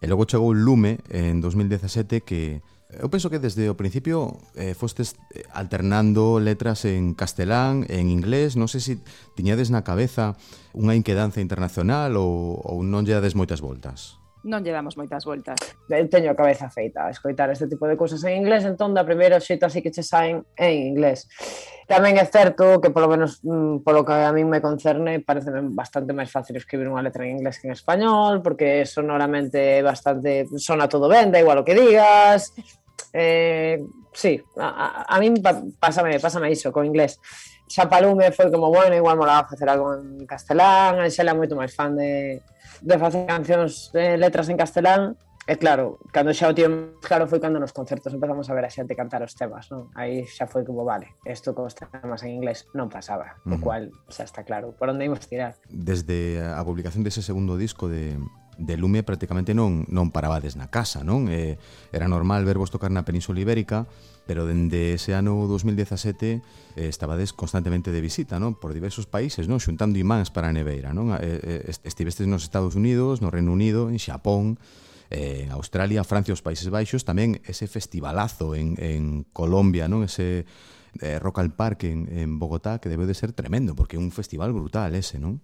E 0.03 0.11
logo 0.11 0.27
chegou 0.27 0.51
Lume 0.51 0.99
en 1.15 1.39
2017 1.39 2.27
que 2.27 2.59
Eu 2.93 3.09
penso 3.09 3.33
que 3.33 3.41
desde 3.41 3.73
o 3.73 3.79
principio 3.79 4.37
eh, 4.53 4.77
fostes 4.77 5.17
eh, 5.33 5.49
alternando 5.57 6.37
letras 6.37 6.85
en 6.85 7.17
castelán, 7.17 7.89
en 7.89 8.13
inglés, 8.13 8.53
non 8.53 8.69
sei 8.69 8.85
se 8.85 8.95
tiñades 9.33 9.73
na 9.73 9.81
cabeza 9.81 10.37
unha 10.77 10.93
inquedanza 10.93 11.41
internacional 11.41 12.21
ou, 12.21 12.61
ou 12.61 12.85
non 12.85 13.09
lle 13.09 13.17
dades 13.17 13.33
moitas 13.33 13.65
voltas 13.65 14.22
non 14.43 14.67
lle 14.67 14.75
damos 14.75 14.99
moitas 14.99 15.23
voltas. 15.23 15.59
Eu 15.87 16.07
teño 16.11 16.35
a 16.35 16.39
cabeza 16.39 16.67
feita 16.67 17.07
a 17.07 17.15
escoitar 17.15 17.51
este 17.55 17.71
tipo 17.71 17.87
de 17.87 17.95
cousas 17.95 18.23
en 18.27 18.35
inglés, 18.43 18.67
entón 18.67 18.91
da 18.91 19.07
primeira 19.07 19.39
xeito 19.39 19.67
así 19.67 19.79
que 19.79 19.95
che 19.95 20.03
saen 20.03 20.43
en 20.59 20.95
inglés. 20.95 21.31
Tamén 21.87 22.19
é 22.19 22.27
certo 22.27 22.83
que 22.83 22.91
polo 22.91 23.07
menos 23.07 23.39
mm, 23.47 23.87
polo 23.87 24.03
que 24.03 24.15
a 24.15 24.35
min 24.35 24.51
me 24.51 24.59
concerne 24.59 25.23
parece 25.23 25.55
bastante 25.71 26.11
máis 26.11 26.31
fácil 26.31 26.59
escribir 26.59 26.91
unha 26.91 27.03
letra 27.03 27.23
en 27.23 27.39
inglés 27.39 27.63
que 27.63 27.71
en 27.71 27.77
español, 27.77 28.43
porque 28.43 28.83
sonoramente 28.83 29.79
bastante 29.83 30.51
sona 30.59 30.91
todo 30.91 31.07
ben, 31.07 31.31
da 31.31 31.39
igual 31.39 31.63
o 31.63 31.67
que 31.67 31.79
digas. 31.79 32.51
Eh, 33.13 33.79
sí, 34.11 34.41
a, 34.59 35.07
a, 35.07 35.17
a 35.17 35.17
min 35.23 35.39
pásame, 35.79 36.19
pásame 36.19 36.51
iso 36.51 36.75
co 36.75 36.83
inglés 36.83 37.21
xa 37.73 37.89
Palume 37.89 38.29
foi 38.37 38.53
como, 38.53 38.69
bueno, 38.69 38.93
igual 38.93 39.17
molaba 39.17 39.49
facer 39.49 39.65
algo 39.73 39.97
en 39.97 40.29
castelán, 40.29 41.01
Anxela 41.01 41.33
é 41.33 41.39
moito 41.41 41.57
máis 41.57 41.73
fan 41.73 41.97
de, 41.97 42.45
de 42.85 42.97
facer 43.01 43.25
cancións, 43.25 43.89
de 43.97 44.13
eh, 44.13 44.17
letras 44.21 44.53
en 44.53 44.61
castelán, 44.61 45.17
E 45.43 45.59
claro, 45.59 45.99
cando 46.15 46.31
xa 46.31 46.47
o 46.47 46.55
tío 46.55 46.71
claro 47.03 47.27
foi 47.27 47.43
cando 47.43 47.59
nos 47.59 47.75
concertos 47.75 48.15
empezamos 48.15 48.47
a 48.47 48.55
ver 48.55 48.63
a 48.63 48.71
xente 48.71 48.95
cantar 48.95 49.27
os 49.27 49.35
temas, 49.35 49.67
non? 49.75 49.91
Aí 49.99 50.23
xa 50.23 50.47
foi 50.47 50.63
como, 50.63 50.87
vale, 50.87 51.19
isto 51.27 51.51
con 51.51 51.67
os 51.67 51.75
temas 51.75 52.23
en 52.23 52.31
inglés 52.31 52.71
non 52.79 52.87
pasaba, 52.87 53.43
uh 53.43 53.51
-huh. 53.51 53.55
o 53.55 53.57
cual 53.59 53.91
xa 54.07 54.23
está 54.23 54.47
claro, 54.47 54.71
por 54.79 54.87
onde 54.87 55.03
imos 55.03 55.27
tirar. 55.27 55.59
Desde 55.67 56.39
eh, 56.39 56.47
a 56.47 56.63
publicación 56.63 57.03
dese 57.03 57.27
segundo 57.27 57.59
disco 57.59 57.91
de, 57.91 58.23
de 58.55 58.75
Lume 58.79 59.03
prácticamente 59.03 59.51
non 59.51 59.83
non 59.91 60.15
parabades 60.15 60.55
na 60.55 60.71
casa, 60.71 61.03
non? 61.03 61.27
Eh, 61.27 61.59
era 61.91 62.07
normal 62.07 62.47
vervos 62.47 62.71
tocar 62.71 62.95
na 62.95 63.03
Península 63.03 63.43
Ibérica, 63.43 63.91
pero 64.27 64.47
dende 64.47 64.95
ese 64.95 65.15
ano 65.15 65.47
2017 65.51 66.43
eh, 66.77 66.89
estabades 66.89 67.33
constantemente 67.33 67.91
de 67.91 68.01
visita, 68.01 68.39
non? 68.39 68.55
Por 68.55 68.73
diversos 68.73 69.11
países, 69.11 69.51
non? 69.51 69.59
Xuntando 69.59 69.99
imáns 69.99 70.31
para 70.31 70.49
a 70.49 70.55
neveira, 70.55 70.95
non? 70.95 71.13
Eh, 71.19 71.69
eh, 71.69 71.75
estivestes 71.83 72.25
nos 72.31 72.47
Estados 72.47 72.79
Unidos, 72.79 73.21
no 73.21 73.35
Reino 73.35 73.51
Unido, 73.51 73.91
en 73.91 73.99
Xapón, 73.99 74.63
eh, 75.11 75.45
en 75.45 75.51
Australia, 75.53 76.07
Francia, 76.07 76.33
os 76.33 76.41
Países 76.41 76.71
Baixos, 76.71 77.05
tamén 77.05 77.43
ese 77.45 77.69
festivalazo 77.69 78.55
en, 78.57 78.79
en 78.81 79.29
Colombia, 79.35 79.91
non? 79.91 80.07
Ese 80.07 80.49
eh, 81.03 81.19
Rock 81.19 81.43
al 81.43 81.53
Park 81.53 81.85
en, 81.85 82.09
en 82.09 82.39
Bogotá, 82.39 82.79
que 82.79 82.89
debe 82.89 83.05
de 83.05 83.15
ser 83.15 83.33
tremendo, 83.37 83.75
porque 83.75 83.99
é 83.99 84.01
un 84.01 84.15
festival 84.15 84.55
brutal 84.57 84.95
ese, 84.97 85.19
non? 85.21 85.43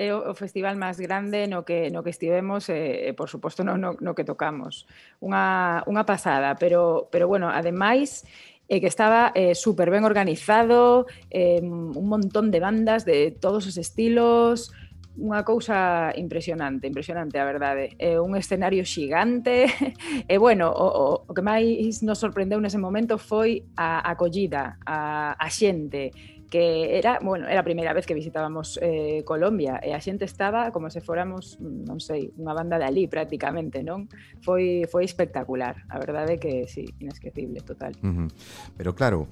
é 0.00 0.16
o 0.16 0.32
festival 0.32 0.80
máis 0.80 0.96
grande 0.96 1.44
no 1.44 1.60
que 1.68 1.92
no 1.92 2.00
que 2.00 2.08
estivemos 2.08 2.72
e, 2.72 3.12
eh, 3.12 3.12
por 3.12 3.28
suposto 3.28 3.60
no, 3.60 3.76
no, 3.76 4.00
no 4.00 4.16
que 4.16 4.24
tocamos. 4.24 4.88
Unha, 5.20 5.84
unha 5.84 6.08
pasada, 6.08 6.56
pero 6.56 7.12
pero 7.12 7.28
bueno, 7.28 7.52
ademais 7.52 8.24
e 8.70 8.80
que 8.80 8.88
estaba 8.88 9.34
eh, 9.36 9.52
super 9.52 9.92
ben 9.92 10.06
organizado, 10.08 11.04
eh, 11.28 11.60
un 11.60 12.06
montón 12.08 12.48
de 12.48 12.62
bandas 12.64 13.04
de 13.04 13.34
todos 13.34 13.66
os 13.66 13.76
estilos, 13.76 14.72
unha 15.20 15.44
cousa 15.44 16.14
impresionante, 16.16 16.88
impresionante 16.88 17.36
a 17.36 17.44
verdade. 17.44 17.92
É 18.00 18.16
un 18.16 18.32
escenario 18.40 18.86
xigante 18.88 19.68
e 20.32 20.36
bueno, 20.40 20.72
o, 20.72 20.86
o, 20.86 21.06
o 21.28 21.32
que 21.36 21.44
máis 21.44 22.00
nos 22.00 22.16
sorprendeu 22.22 22.56
nese 22.56 22.80
momento 22.80 23.20
foi 23.20 23.68
a 23.76 24.00
acollida, 24.06 24.80
a, 24.86 25.36
a 25.36 25.48
xente, 25.52 26.39
que 26.50 26.98
era, 26.98 27.20
bueno, 27.22 27.46
era 27.46 27.62
a 27.62 27.64
primeira 27.64 27.94
vez 27.94 28.04
que 28.04 28.12
visitábamos 28.12 28.78
eh, 28.82 29.22
Colombia 29.24 29.78
eh, 29.78 29.90
e 29.90 29.96
a 29.96 30.02
xente 30.02 30.26
estaba 30.26 30.74
como 30.74 30.90
se 30.90 30.98
fóramos, 31.00 31.56
mm, 31.62 31.86
non 31.86 32.02
sei, 32.02 32.34
unha 32.36 32.52
banda 32.52 32.76
de 32.76 32.84
ali 32.84 33.06
prácticamente, 33.06 33.86
non? 33.86 34.10
Foi 34.42 34.84
foi 34.90 35.06
espectacular, 35.06 35.86
a 35.86 35.96
verdade 36.02 36.36
é 36.36 36.38
que 36.42 36.66
sí, 36.66 36.90
inesquecible, 36.98 37.62
total. 37.62 37.94
Uh 38.02 38.26
-huh. 38.26 38.28
Pero 38.74 38.98
claro, 38.98 39.30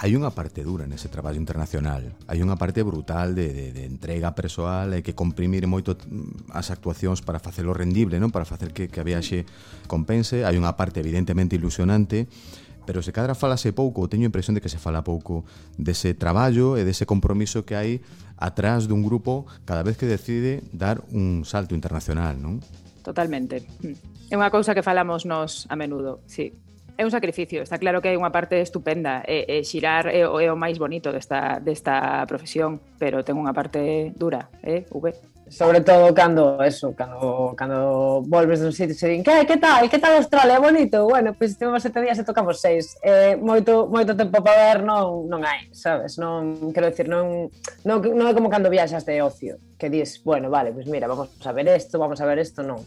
hai 0.00 0.16
unha 0.16 0.32
parte 0.32 0.64
dura 0.64 0.88
nese 0.88 1.12
traballo 1.12 1.36
internacional, 1.36 2.16
hai 2.24 2.40
unha 2.40 2.56
parte 2.56 2.80
brutal 2.80 3.36
de, 3.36 3.52
de, 3.52 3.66
de 3.76 3.84
entrega 3.84 4.32
persoal 4.32 4.96
e 4.96 5.04
que 5.04 5.12
comprimir 5.12 5.68
moito 5.68 5.92
mm, 5.96 6.52
as 6.56 6.72
actuacións 6.72 7.20
para 7.20 7.36
facelo 7.36 7.76
rendible, 7.76 8.16
non? 8.16 8.32
Para 8.32 8.48
facer 8.48 8.72
que, 8.72 8.88
que 8.88 9.00
a 9.00 9.04
viaxe 9.04 9.44
compense, 9.88 10.48
hai 10.48 10.56
unha 10.56 10.76
parte 10.76 11.04
evidentemente 11.04 11.56
ilusionante, 11.56 12.28
pero 12.86 13.02
se 13.02 13.12
cadra 13.12 13.34
falase 13.34 13.72
pouco, 13.72 14.08
teño 14.08 14.24
a 14.26 14.30
impresión 14.32 14.54
de 14.56 14.62
que 14.62 14.72
se 14.72 14.80
fala 14.80 15.04
pouco 15.04 15.44
dese 15.76 16.14
traballo 16.14 16.76
e 16.76 16.84
dese 16.84 17.04
compromiso 17.08 17.64
que 17.64 17.76
hai 17.76 17.90
atrás 18.40 18.88
dun 18.88 19.04
grupo 19.04 19.44
cada 19.68 19.84
vez 19.84 20.00
que 20.00 20.08
decide 20.08 20.64
dar 20.72 21.04
un 21.12 21.44
salto 21.44 21.76
internacional, 21.76 22.40
non? 22.40 22.60
Totalmente. 23.00 23.64
É 24.30 24.34
unha 24.36 24.52
cousa 24.52 24.76
que 24.76 24.84
falamos 24.84 25.26
nos 25.26 25.66
a 25.68 25.74
menudo, 25.74 26.22
sí 26.28 26.52
é 27.00 27.04
un 27.04 27.10
sacrificio, 27.10 27.62
está 27.62 27.78
claro 27.78 28.02
que 28.02 28.12
hai 28.12 28.16
unha 28.20 28.28
parte 28.28 28.60
estupenda, 28.60 29.24
e, 29.24 29.48
e 29.48 29.64
xirar 29.64 30.04
é, 30.12 30.20
é 30.20 30.48
o 30.52 30.58
máis 30.60 30.76
bonito 30.76 31.08
desta, 31.08 31.56
desta 31.56 32.28
profesión, 32.28 32.76
pero 33.00 33.24
ten 33.24 33.40
unha 33.40 33.56
parte 33.56 34.12
dura, 34.20 34.52
eh, 34.60 34.84
V. 34.92 35.08
Sobre 35.50 35.80
todo 35.80 36.14
cando 36.14 36.62
eso, 36.62 36.94
cando, 36.94 37.54
cando 37.58 38.22
volves 38.22 38.62
dun 38.62 38.70
sitio 38.70 38.94
e 38.94 38.98
se 38.98 39.10
din 39.10 39.26
que, 39.26 39.34
que 39.50 39.58
tal, 39.58 39.90
que 39.90 39.98
tal 39.98 40.22
Australia, 40.22 40.62
bonito? 40.62 41.02
Bueno, 41.10 41.34
pois 41.34 41.58
pues, 41.58 41.58
temos 41.58 41.82
sete 41.82 41.98
días 41.98 42.22
e 42.22 42.24
tocamos 42.24 42.62
seis. 42.62 42.94
Eh, 43.02 43.34
moito, 43.34 43.90
moito 43.90 44.14
tempo 44.14 44.38
para 44.46 44.78
ver 44.78 44.86
non, 44.86 45.26
non 45.26 45.42
hai, 45.42 45.66
sabes? 45.74 46.22
Non, 46.22 46.70
quero 46.70 46.86
decir, 46.86 47.10
non, 47.10 47.50
non, 47.82 47.98
non 47.98 48.30
é 48.30 48.32
como 48.32 48.46
cando 48.46 48.70
viaxas 48.70 49.02
de 49.02 49.18
ocio 49.26 49.58
Que 49.74 49.90
dis, 49.90 50.22
bueno, 50.22 50.54
vale, 50.54 50.70
pois 50.70 50.86
pues 50.86 50.92
mira, 50.92 51.10
vamos 51.10 51.34
a 51.42 51.50
ver 51.50 51.66
isto, 51.74 51.98
vamos 51.98 52.22
a 52.22 52.26
ver 52.30 52.38
isto, 52.38 52.62
non. 52.62 52.78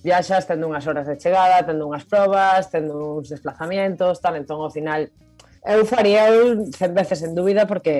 Viaxas 0.00 0.48
tendo 0.48 0.72
unhas 0.72 0.88
horas 0.88 1.04
de 1.04 1.20
chegada, 1.20 1.68
tendo 1.68 1.84
unhas 1.84 2.08
probas, 2.08 2.72
tendo 2.72 3.20
uns 3.20 3.28
desplazamentos, 3.28 4.24
tal 4.24 4.40
Entón, 4.40 4.64
ao 4.64 4.72
final, 4.72 5.12
Eu 5.66 5.82
faría 5.82 6.30
eu 6.30 6.70
cen 6.70 6.94
veces 6.94 7.26
en 7.26 7.34
dúbida 7.34 7.66
porque 7.66 7.90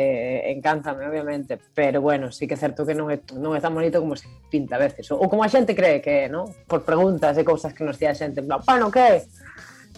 encántame, 0.54 1.02
obviamente, 1.02 1.58
pero 1.74 2.00
bueno, 2.00 2.30
sí 2.30 2.46
que 2.46 2.54
é 2.54 2.56
certo 2.56 2.86
que 2.86 2.94
non 2.94 3.10
é, 3.10 3.18
non 3.34 3.58
é 3.58 3.60
tan 3.60 3.74
bonito 3.74 3.98
como 3.98 4.14
se 4.14 4.30
pinta 4.46 4.78
a 4.78 4.82
veces, 4.86 5.10
ou 5.10 5.26
como 5.26 5.42
a 5.42 5.50
xente 5.50 5.74
cree 5.74 5.98
que 5.98 6.14
é, 6.14 6.30
¿no? 6.30 6.46
Por 6.70 6.86
preguntas 6.86 7.34
e 7.34 7.42
cousas 7.42 7.74
que 7.74 7.82
nos 7.82 7.98
di 7.98 8.06
a 8.06 8.14
xente, 8.14 8.38
en 8.38 8.46
plan, 8.46 8.62
bueno, 8.62 8.86
que 8.86 9.26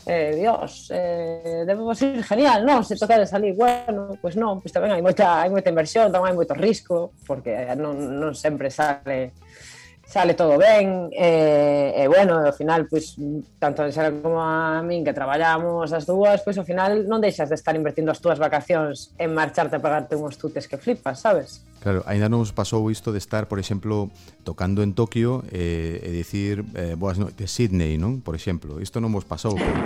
eh, 0.09 0.33
Dios, 0.33 0.88
eh, 0.96 1.68
debemos 1.68 2.00
ir 2.00 2.24
genial, 2.24 2.64
non, 2.64 2.81
se 2.88 2.96
toca 2.96 3.20
de 3.20 3.28
salir, 3.28 3.52
bueno, 3.52 4.16
pois 4.16 4.33
pues 4.33 4.35
non, 4.40 4.64
pois 4.64 4.72
pues 4.72 4.72
tamén 4.72 4.96
hai 4.96 5.04
moita, 5.04 5.44
hai 5.44 5.52
moita 5.52 5.68
inversión, 5.68 6.09
tamén 6.09 6.33
hai 6.33 6.37
moito 6.40 6.57
risco, 6.57 7.12
porque 7.28 7.52
non, 7.76 8.16
non 8.16 8.33
sempre 8.33 8.72
sale 8.72 9.37
sale 10.09 10.33
todo 10.33 10.57
ben 10.57 11.12
e, 11.12 11.92
e 11.92 12.09
bueno, 12.09 12.40
ao 12.40 12.57
final 12.57 12.88
pois, 12.88 13.12
tanto 13.61 13.85
a 13.85 13.92
Xara 13.92 14.09
como 14.09 14.40
a 14.40 14.81
min 14.81 15.05
que 15.05 15.12
traballamos 15.12 15.92
as 15.92 16.09
dúas, 16.09 16.40
pois 16.40 16.57
ao 16.57 16.64
final 16.64 17.05
non 17.05 17.21
deixas 17.21 17.53
de 17.53 17.57
estar 17.61 17.77
invertindo 17.77 18.09
as 18.09 18.16
túas 18.16 18.40
vacacións 18.40 19.12
en 19.21 19.37
marcharte 19.37 19.77
a 19.77 19.85
pagarte 19.85 20.16
uns 20.16 20.40
tutes 20.40 20.64
que 20.64 20.81
flipas, 20.81 21.21
sabes? 21.21 21.61
Claro, 21.85 22.01
ainda 22.09 22.33
non 22.33 22.40
nos 22.40 22.57
pasou 22.57 22.88
isto 22.88 23.12
de 23.12 23.21
estar, 23.21 23.53
por 23.53 23.61
exemplo, 23.61 24.09
tocando 24.49 24.81
en 24.81 24.97
Tokio 24.97 25.44
eh, 25.53 26.01
e 26.01 26.09
dicir 26.09 26.64
eh, 26.73 26.97
boas 26.97 27.21
noites 27.21 27.53
Sydney, 27.53 28.01
non? 28.01 28.25
Por 28.25 28.33
exemplo, 28.33 28.81
isto 28.81 29.05
non 29.05 29.12
vos 29.12 29.29
pasou. 29.29 29.61
Pero... 29.61 29.77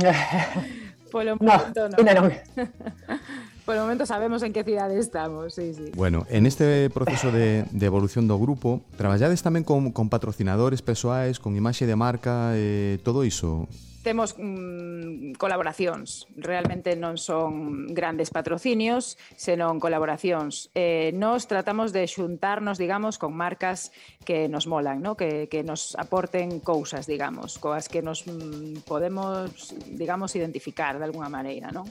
Polo 1.12 1.36
momento, 1.36 1.92
no, 1.92 2.00
non. 2.00 2.24
non. 2.24 2.32
Por 3.66 3.74
el 3.74 3.80
momento 3.80 4.06
sabemos 4.06 4.44
en 4.44 4.52
que 4.52 4.62
cidade 4.62 4.96
estamos, 4.96 5.54
sí, 5.54 5.74
sí. 5.74 5.90
Bueno, 5.96 6.24
en 6.30 6.46
este 6.46 6.88
proceso 6.88 7.32
de, 7.32 7.66
de 7.68 7.86
evolución 7.86 8.30
do 8.30 8.38
grupo, 8.38 8.86
traballades 8.94 9.42
tamén 9.42 9.66
con, 9.66 9.90
con 9.90 10.06
patrocinadores 10.06 10.86
persoais, 10.86 11.42
con 11.42 11.58
imaxe 11.58 11.82
de 11.82 11.98
marca, 11.98 12.54
eh, 12.54 13.02
todo 13.02 13.26
iso? 13.26 13.66
temos 14.06 14.38
mm, 14.38 15.34
colaboracións, 15.34 16.30
realmente 16.38 16.94
non 16.94 17.18
son 17.18 17.90
grandes 17.90 18.30
patrocinios, 18.30 19.18
senón 19.34 19.82
colaboracións. 19.82 20.70
Eh, 20.78 21.10
nos 21.10 21.50
tratamos 21.50 21.90
de 21.90 22.06
xuntarnos, 22.06 22.78
digamos, 22.78 23.18
con 23.18 23.34
marcas 23.34 23.90
que 24.22 24.46
nos 24.46 24.70
molan, 24.70 25.02
¿no? 25.02 25.18
que, 25.18 25.50
que 25.50 25.66
nos 25.66 25.98
aporten 25.98 26.62
cousas, 26.62 27.10
digamos, 27.10 27.58
coas 27.58 27.90
que 27.90 27.98
nos 27.98 28.30
mm, 28.30 28.86
podemos, 28.86 29.74
digamos, 29.90 30.38
identificar 30.38 31.02
de 31.02 31.04
alguna 31.10 31.26
maneira. 31.26 31.74
¿no? 31.74 31.82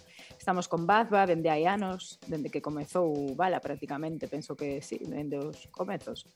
Estamos 0.46 0.68
con 0.68 0.86
Bazba 0.86 1.26
dende 1.26 1.50
hai 1.50 1.66
anos, 1.66 2.22
dende 2.30 2.54
que 2.54 2.62
comezou 2.62 3.34
Bala 3.34 3.58
prácticamente, 3.58 4.30
penso 4.30 4.54
que 4.54 4.78
sí, 4.78 5.02
dende 5.02 5.42
os 5.42 5.66
comezos. 5.74 6.30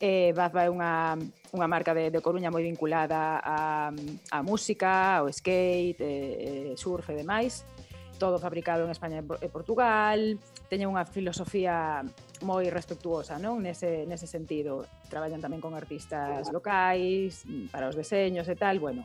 Eh, 0.00 0.32
Bazba 0.32 0.64
é 0.64 0.72
unha, 0.72 1.12
unha 1.52 1.68
marca 1.68 1.92
de, 1.92 2.08
de 2.08 2.24
Coruña 2.24 2.48
moi 2.48 2.64
vinculada 2.64 3.36
a, 3.36 3.92
a 4.32 4.38
música, 4.40 5.20
ao 5.20 5.28
skate, 5.28 6.00
eh, 6.00 6.72
surf 6.72 7.12
e 7.12 7.20
demais 7.20 7.68
todo 8.16 8.40
fabricado 8.40 8.84
en 8.84 8.92
España 8.92 9.20
e 9.20 9.48
Portugal, 9.48 10.40
teñen 10.68 10.92
unha 10.92 11.08
filosofía 11.08 12.04
moi 12.44 12.64
respectuosa 12.72 13.36
non 13.36 13.60
nese, 13.60 14.08
nese 14.08 14.28
sentido. 14.28 14.88
Traballan 15.12 15.40
tamén 15.40 15.60
con 15.60 15.76
artistas 15.76 16.48
locais, 16.48 17.44
para 17.68 17.88
os 17.88 17.96
deseños 17.96 18.48
e 18.48 18.56
tal, 18.56 18.80
bueno, 18.80 19.04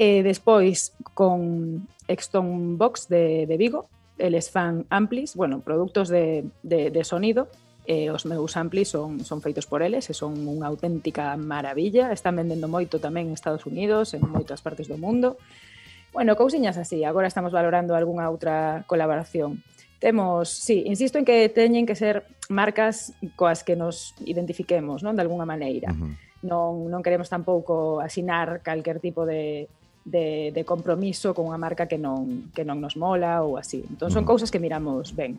E 0.00 0.24
despois, 0.24 0.96
con 1.12 1.84
Exton 2.08 2.80
Box 2.80 3.12
de, 3.12 3.44
de 3.44 3.56
Vigo, 3.60 3.84
eles 4.16 4.48
fan 4.48 4.88
amplis, 4.88 5.36
bueno, 5.36 5.60
produtos 5.60 6.08
de, 6.08 6.48
de, 6.64 6.88
de 6.88 7.04
sonido, 7.04 7.52
e 7.84 8.08
os 8.08 8.24
meus 8.24 8.56
amplis 8.56 8.88
son, 8.96 9.20
son 9.20 9.44
feitos 9.44 9.68
por 9.68 9.84
eles 9.84 10.08
e 10.08 10.16
son 10.16 10.40
unha 10.48 10.72
auténtica 10.72 11.36
maravilla. 11.36 12.16
Están 12.16 12.40
vendendo 12.40 12.64
moito 12.64 12.96
tamén 12.96 13.28
en 13.28 13.36
Estados 13.36 13.68
Unidos, 13.68 14.16
en 14.16 14.24
moitas 14.24 14.64
partes 14.64 14.88
do 14.88 14.96
mundo. 14.96 15.36
Bueno, 16.16 16.32
cousiñas 16.32 16.80
así, 16.80 17.04
agora 17.04 17.28
estamos 17.28 17.52
valorando 17.52 17.92
algunha 17.92 18.32
outra 18.32 18.88
colaboración. 18.88 19.60
Temos, 20.00 20.48
sí, 20.48 20.80
insisto 20.88 21.20
en 21.20 21.28
que 21.28 21.52
teñen 21.52 21.84
que 21.84 21.92
ser 21.92 22.24
marcas 22.48 23.12
coas 23.36 23.60
que 23.60 23.76
nos 23.76 24.16
identifiquemos, 24.24 25.04
non, 25.04 25.12
de 25.12 25.28
algunha 25.28 25.44
maneira. 25.44 25.92
Uh 25.92 26.08
-huh. 26.08 26.12
Non, 26.40 26.88
non 26.88 27.04
queremos 27.04 27.28
tampouco 27.28 28.00
asinar 28.00 28.64
calquer 28.64 28.96
tipo 28.96 29.28
de, 29.28 29.68
de, 30.04 30.52
de 30.54 30.62
compromiso 30.64 31.34
con 31.36 31.46
unha 31.46 31.60
marca 31.60 31.84
que 31.84 32.00
non, 32.00 32.50
que 32.56 32.64
non 32.64 32.80
nos 32.80 32.96
mola 32.96 33.44
ou 33.44 33.60
así. 33.60 33.84
Entón 33.86 34.08
son 34.10 34.22
uh 34.22 34.24
-huh. 34.24 34.30
cousas 34.30 34.48
que 34.48 34.62
miramos 34.62 35.12
ben. 35.12 35.36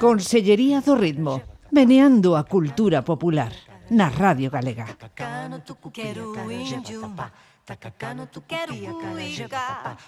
Consellería 0.00 0.80
do 0.80 0.94
Ritmo, 0.94 1.42
meneando 1.70 2.36
a 2.36 2.44
cultura 2.44 3.02
popular 3.02 3.52
na 3.90 4.08
Radio 4.08 4.50
Galega. 4.50 4.86
Tacacano, 4.94 5.60
tucupia, 5.60 6.14
carajé, 6.34 6.80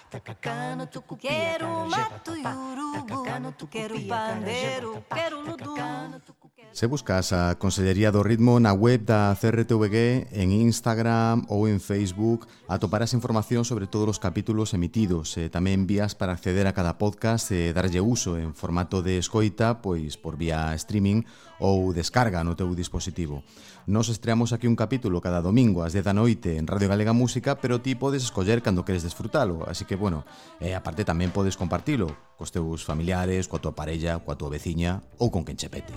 Tacacano, 0.09 0.87
tucupia, 0.87 1.29
Quero 1.29 1.87
mato 1.87 2.33
e 2.33 2.41
urubu, 2.41 3.67
quero 3.69 3.95
pandeiro, 4.07 5.03
quero 5.07 5.41
ludum. 5.41 6.19
Se 6.73 6.85
buscas 6.85 7.33
a 7.33 7.59
Consellería 7.59 8.15
do 8.15 8.23
Ritmo 8.23 8.55
na 8.55 8.71
web 8.71 9.03
da 9.03 9.35
CRTVG, 9.35 10.31
en 10.31 10.55
Instagram 10.55 11.43
ou 11.51 11.67
en 11.67 11.83
Facebook, 11.83 12.47
atoparás 12.71 13.11
información 13.11 13.67
sobre 13.67 13.91
todos 13.91 14.07
os 14.07 14.23
capítulos 14.23 14.71
emitidos 14.71 15.35
e 15.35 15.51
tamén 15.51 15.83
vías 15.83 16.15
para 16.15 16.31
acceder 16.31 16.71
a 16.71 16.73
cada 16.73 16.95
podcast 16.95 17.51
e 17.51 17.75
darlle 17.75 17.99
uso 17.99 18.39
en 18.39 18.55
formato 18.55 19.03
de 19.03 19.19
escoita, 19.19 19.83
pois 19.83 20.15
por 20.15 20.39
vía 20.39 20.71
streaming 20.79 21.27
ou 21.61 21.93
descarga 21.93 22.41
no 22.41 22.57
teu 22.57 22.73
dispositivo. 22.73 23.45
Nos 23.85 24.09
estreamos 24.09 24.51
aquí 24.51 24.65
un 24.65 24.75
capítulo 24.75 25.21
cada 25.21 25.45
domingo 25.45 25.85
ás 25.85 25.93
10 25.93 26.09
da 26.09 26.17
noite 26.17 26.57
en 26.57 26.65
Radio 26.65 26.89
Galega 26.89 27.13
Música, 27.13 27.61
pero 27.61 27.79
ti 27.79 27.93
podes 27.93 28.25
escoller 28.25 28.65
cando 28.65 28.83
queres 28.83 29.05
desfrutalo, 29.05 29.63
así 29.69 29.85
que, 29.85 29.95
bueno, 29.95 30.25
e 30.57 30.73
aparte 30.73 31.05
tamén 31.05 31.29
podes 31.29 31.55
compartilo 31.55 32.09
cos 32.35 32.49
teus 32.49 32.81
familiares, 32.81 33.45
coa 33.45 33.61
tua 33.61 33.77
parella, 33.77 34.17
coa 34.19 34.35
tua 34.35 34.49
veciña 34.49 35.05
ou 35.21 35.29
con 35.29 35.45
quen 35.45 35.55
che 35.55 35.69
pete. 35.69 35.93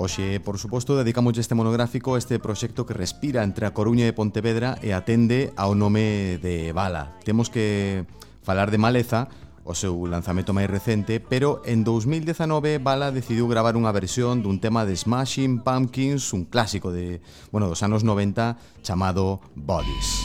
Oxe, 0.00 0.40
por 0.40 0.56
suposto, 0.56 0.96
dedicamos 0.96 1.36
este 1.36 1.54
monográfico 1.54 2.14
a 2.14 2.18
este 2.18 2.38
proxecto 2.38 2.86
que 2.86 2.94
respira 2.94 3.44
entre 3.44 3.68
a 3.68 3.76
Coruña 3.76 4.08
e 4.08 4.16
Pontevedra 4.16 4.80
e 4.80 4.96
atende 4.96 5.52
ao 5.60 5.76
nome 5.76 6.40
de 6.40 6.72
Bala. 6.72 7.20
Temos 7.20 7.52
que 7.52 8.08
falar 8.40 8.72
de 8.72 8.80
Maleza, 8.80 9.28
o 9.60 9.76
seu 9.76 9.92
lanzamento 10.08 10.56
máis 10.56 10.72
recente, 10.72 11.20
pero 11.20 11.60
en 11.68 11.84
2019 11.84 12.80
Bala 12.80 13.12
decidiu 13.12 13.44
gravar 13.44 13.76
unha 13.76 13.92
versión 13.92 14.40
dun 14.40 14.56
tema 14.56 14.88
de 14.88 14.96
Smashing 14.96 15.60
Pumpkins, 15.60 16.32
un 16.32 16.48
clásico 16.48 16.88
de, 16.88 17.20
bueno, 17.52 17.68
dos 17.68 17.84
anos 17.84 18.00
90 18.00 18.80
chamado 18.80 19.44
Bodies. 19.52 20.24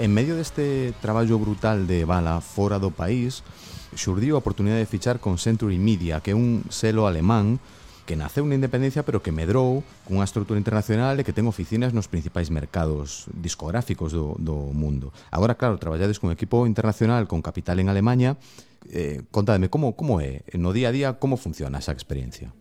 En 0.00 0.14
medio 0.14 0.32
deste 0.34 0.94
traballo 1.04 1.38
brutal 1.38 1.84
de 1.84 2.08
Bala 2.08 2.40
fora 2.40 2.80
do 2.80 2.88
país, 2.88 3.44
xurdiu 3.92 4.32
a 4.32 4.40
oportunidade 4.40 4.80
de 4.80 4.88
fichar 4.88 5.20
con 5.20 5.36
Century 5.36 5.76
Media, 5.76 6.24
que 6.24 6.32
é 6.32 6.36
un 6.40 6.64
selo 6.72 7.04
alemán 7.04 7.60
que 8.08 8.16
naceu 8.16 8.48
na 8.48 8.56
independencia 8.56 9.04
pero 9.04 9.20
que 9.20 9.28
medrou 9.28 9.84
cunha 10.08 10.24
estrutura 10.24 10.56
internacional 10.56 11.20
e 11.20 11.24
que 11.28 11.36
ten 11.36 11.44
oficinas 11.44 11.92
nos 11.92 12.08
principais 12.08 12.48
mercados 12.48 13.28
discográficos 13.28 14.16
do, 14.16 14.40
do 14.40 14.72
mundo. 14.72 15.12
Agora, 15.28 15.60
claro, 15.60 15.76
traballades 15.76 16.16
cun 16.16 16.32
equipo 16.32 16.64
internacional 16.64 17.28
con 17.28 17.44
capital 17.44 17.76
en 17.76 17.92
Alemanha. 17.92 18.40
Eh, 18.88 19.28
contademe, 19.28 19.68
como, 19.68 20.00
como 20.00 20.24
é? 20.24 20.48
No 20.56 20.72
día 20.72 20.88
a 20.88 20.96
día, 20.96 21.20
como 21.20 21.36
funciona 21.36 21.76
esa 21.76 21.92
experiencia? 21.92 22.56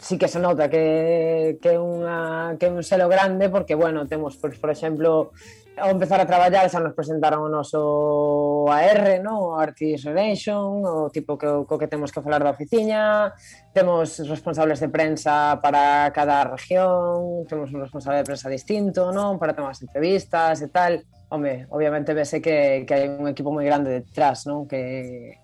sí 0.00 0.18
que 0.18 0.28
se 0.28 0.38
nota 0.38 0.70
que, 0.70 1.58
que, 1.60 1.78
unha, 1.78 2.54
que 2.58 2.70
un 2.70 2.82
selo 2.82 3.08
grande 3.08 3.50
porque, 3.50 3.74
bueno, 3.74 4.06
temos, 4.06 4.36
por, 4.36 4.54
por 4.58 4.70
exemplo, 4.70 5.34
ao 5.80 5.90
empezar 5.90 6.20
a 6.20 6.26
traballar 6.26 6.66
xa 6.66 6.82
nos 6.82 6.92
presentaron 6.92 7.46
o 7.46 7.50
noso 7.50 8.66
AR, 8.68 9.22
no? 9.22 9.54
o 9.54 9.58
Artisanation, 9.58 10.82
o 10.84 11.08
tipo 11.14 11.38
que, 11.38 11.46
co 11.46 11.74
que 11.78 11.86
temos 11.86 12.10
que 12.10 12.20
falar 12.20 12.42
da 12.42 12.52
oficina, 12.52 13.32
temos 13.72 14.18
responsables 14.26 14.82
de 14.82 14.90
prensa 14.90 15.62
para 15.62 16.10
cada 16.10 16.44
región, 16.44 17.46
temos 17.46 17.70
un 17.70 17.80
responsable 17.80 18.20
de 18.20 18.28
prensa 18.28 18.50
distinto, 18.50 19.14
no? 19.14 19.38
para 19.38 19.54
temas 19.54 19.78
de 19.78 19.86
entrevistas 19.86 20.60
e 20.62 20.68
tal. 20.68 21.06
Home, 21.30 21.68
obviamente 21.70 22.16
vese 22.16 22.40
que, 22.40 22.88
que 22.88 22.94
hai 22.94 23.04
un 23.06 23.28
equipo 23.28 23.52
moi 23.52 23.64
grande 23.64 24.00
detrás, 24.00 24.48
non? 24.48 24.64
Que 24.64 25.36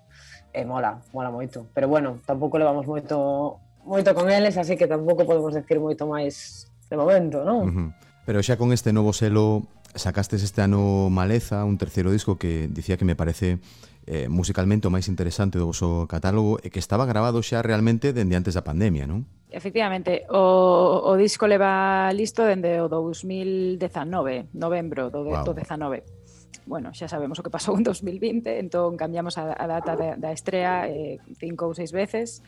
e 0.54 0.62
eh, 0.62 0.64
mola, 0.64 1.02
mola 1.12 1.28
moito. 1.34 1.68
Pero 1.74 1.90
bueno, 1.90 2.22
tampouco 2.24 2.56
levamos 2.56 2.86
moito 2.86 3.60
moito 3.84 4.14
con 4.14 4.30
eles, 4.30 4.56
así 4.56 4.76
que 4.76 4.88
tampouco 4.88 5.26
podemos 5.28 5.52
decir 5.52 5.76
moito 5.82 6.08
máis 6.08 6.66
de 6.88 6.96
momento, 6.96 7.44
non? 7.44 7.60
Uh 7.60 7.68
-huh. 7.68 7.88
Pero 8.24 8.40
xa 8.40 8.56
con 8.56 8.72
este 8.72 8.94
novo 8.94 9.12
selo 9.12 9.68
sacastes 9.94 10.42
este 10.42 10.62
ano 10.62 11.10
Maleza, 11.10 11.64
un 11.64 11.78
terceiro 11.78 12.10
disco 12.10 12.38
que 12.38 12.68
dicía 12.68 12.96
que 12.96 13.04
me 13.04 13.16
parece 13.16 13.58
eh, 14.06 14.28
musicalmente 14.28 14.86
o 14.86 14.92
máis 14.92 15.08
interesante 15.08 15.56
do 15.56 15.70
vosso 15.70 16.04
catálogo 16.10 16.60
e 16.60 16.68
que 16.68 16.82
estaba 16.82 17.08
grabado 17.08 17.40
xa 17.40 17.64
realmente 17.64 18.12
dende 18.12 18.36
antes 18.36 18.52
da 18.52 18.66
pandemia, 18.66 19.08
non? 19.08 19.24
Efectivamente, 19.48 20.26
o, 20.28 21.06
o 21.08 21.12
disco 21.16 21.46
leva 21.48 22.10
listo 22.12 22.44
dende 22.44 22.82
o 22.82 22.90
2019, 22.90 24.52
novembro 24.52 25.08
do, 25.08 25.24
wow. 25.24 25.46
do 25.46 25.56
19 25.56 26.24
bueno, 26.66 26.96
xa 26.96 27.08
sabemos 27.08 27.36
o 27.38 27.44
que 27.44 27.52
pasou 27.52 27.76
en 27.76 27.84
2020, 27.84 28.60
entón 28.60 28.96
cambiamos 28.96 29.36
a, 29.36 29.52
a 29.52 29.66
data 29.68 29.96
da, 29.96 30.16
da 30.16 30.32
estrea 30.32 30.88
eh, 30.88 31.20
cinco 31.36 31.68
ou 31.68 31.76
seis 31.76 31.92
veces 31.92 32.40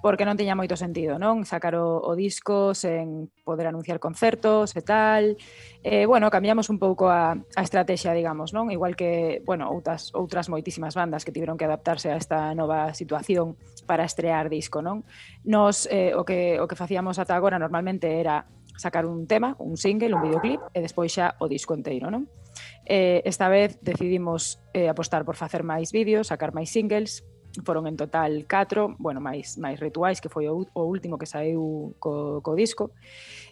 porque 0.00 0.24
non 0.24 0.36
tiña 0.36 0.56
moito 0.56 0.76
sentido, 0.76 1.20
non? 1.20 1.44
Sacar 1.44 1.76
o, 1.76 2.00
o 2.00 2.12
disco 2.16 2.72
sen 2.72 3.28
poder 3.44 3.68
anunciar 3.68 4.00
concertos 4.00 4.72
e 4.74 4.82
tal. 4.82 5.36
Eh, 5.84 6.08
bueno, 6.08 6.32
cambiamos 6.32 6.72
un 6.72 6.80
pouco 6.80 7.12
a, 7.12 7.36
a 7.36 7.62
estrategia, 7.62 8.16
digamos, 8.16 8.56
non? 8.56 8.72
Igual 8.72 8.96
que, 8.96 9.44
bueno, 9.44 9.68
outras, 9.68 10.12
outras 10.16 10.48
moitísimas 10.48 10.96
bandas 10.96 11.24
que 11.24 11.32
tiveron 11.32 11.60
que 11.60 11.68
adaptarse 11.68 12.08
a 12.08 12.16
esta 12.16 12.56
nova 12.56 12.96
situación 12.96 13.60
para 13.84 14.08
estrear 14.08 14.48
disco, 14.48 14.80
non? 14.80 15.04
Nos, 15.44 15.84
eh, 15.92 16.16
o, 16.16 16.24
que, 16.24 16.56
o 16.60 16.64
que 16.64 16.76
facíamos 16.76 17.20
ata 17.20 17.36
agora 17.36 17.60
normalmente 17.60 18.20
era 18.20 18.48
sacar 18.80 19.04
un 19.04 19.28
tema, 19.28 19.56
un 19.60 19.76
single, 19.76 20.16
un 20.16 20.22
videoclip 20.24 20.60
e 20.72 20.80
despois 20.80 21.12
xa 21.12 21.36
o 21.38 21.46
disco 21.46 21.76
inteiro, 21.76 22.08
non? 22.08 22.24
Eh, 22.88 23.22
esta 23.28 23.52
vez 23.52 23.78
decidimos 23.84 24.64
eh, 24.72 24.88
apostar 24.88 25.28
por 25.28 25.36
facer 25.36 25.62
máis 25.62 25.92
vídeos, 25.92 26.32
sacar 26.32 26.56
máis 26.56 26.72
singles, 26.72 27.22
foron 27.64 27.86
en 27.86 27.96
total 27.96 28.46
4, 28.48 28.96
bueno, 28.98 29.20
máis 29.20 29.58
máis 29.58 29.78
rituais 29.80 30.22
que 30.22 30.30
foi 30.30 30.46
o, 30.46 30.62
o 30.62 30.82
último 30.86 31.18
que 31.18 31.26
saiu 31.26 31.94
co, 31.98 32.40
co 32.40 32.54
disco. 32.54 32.94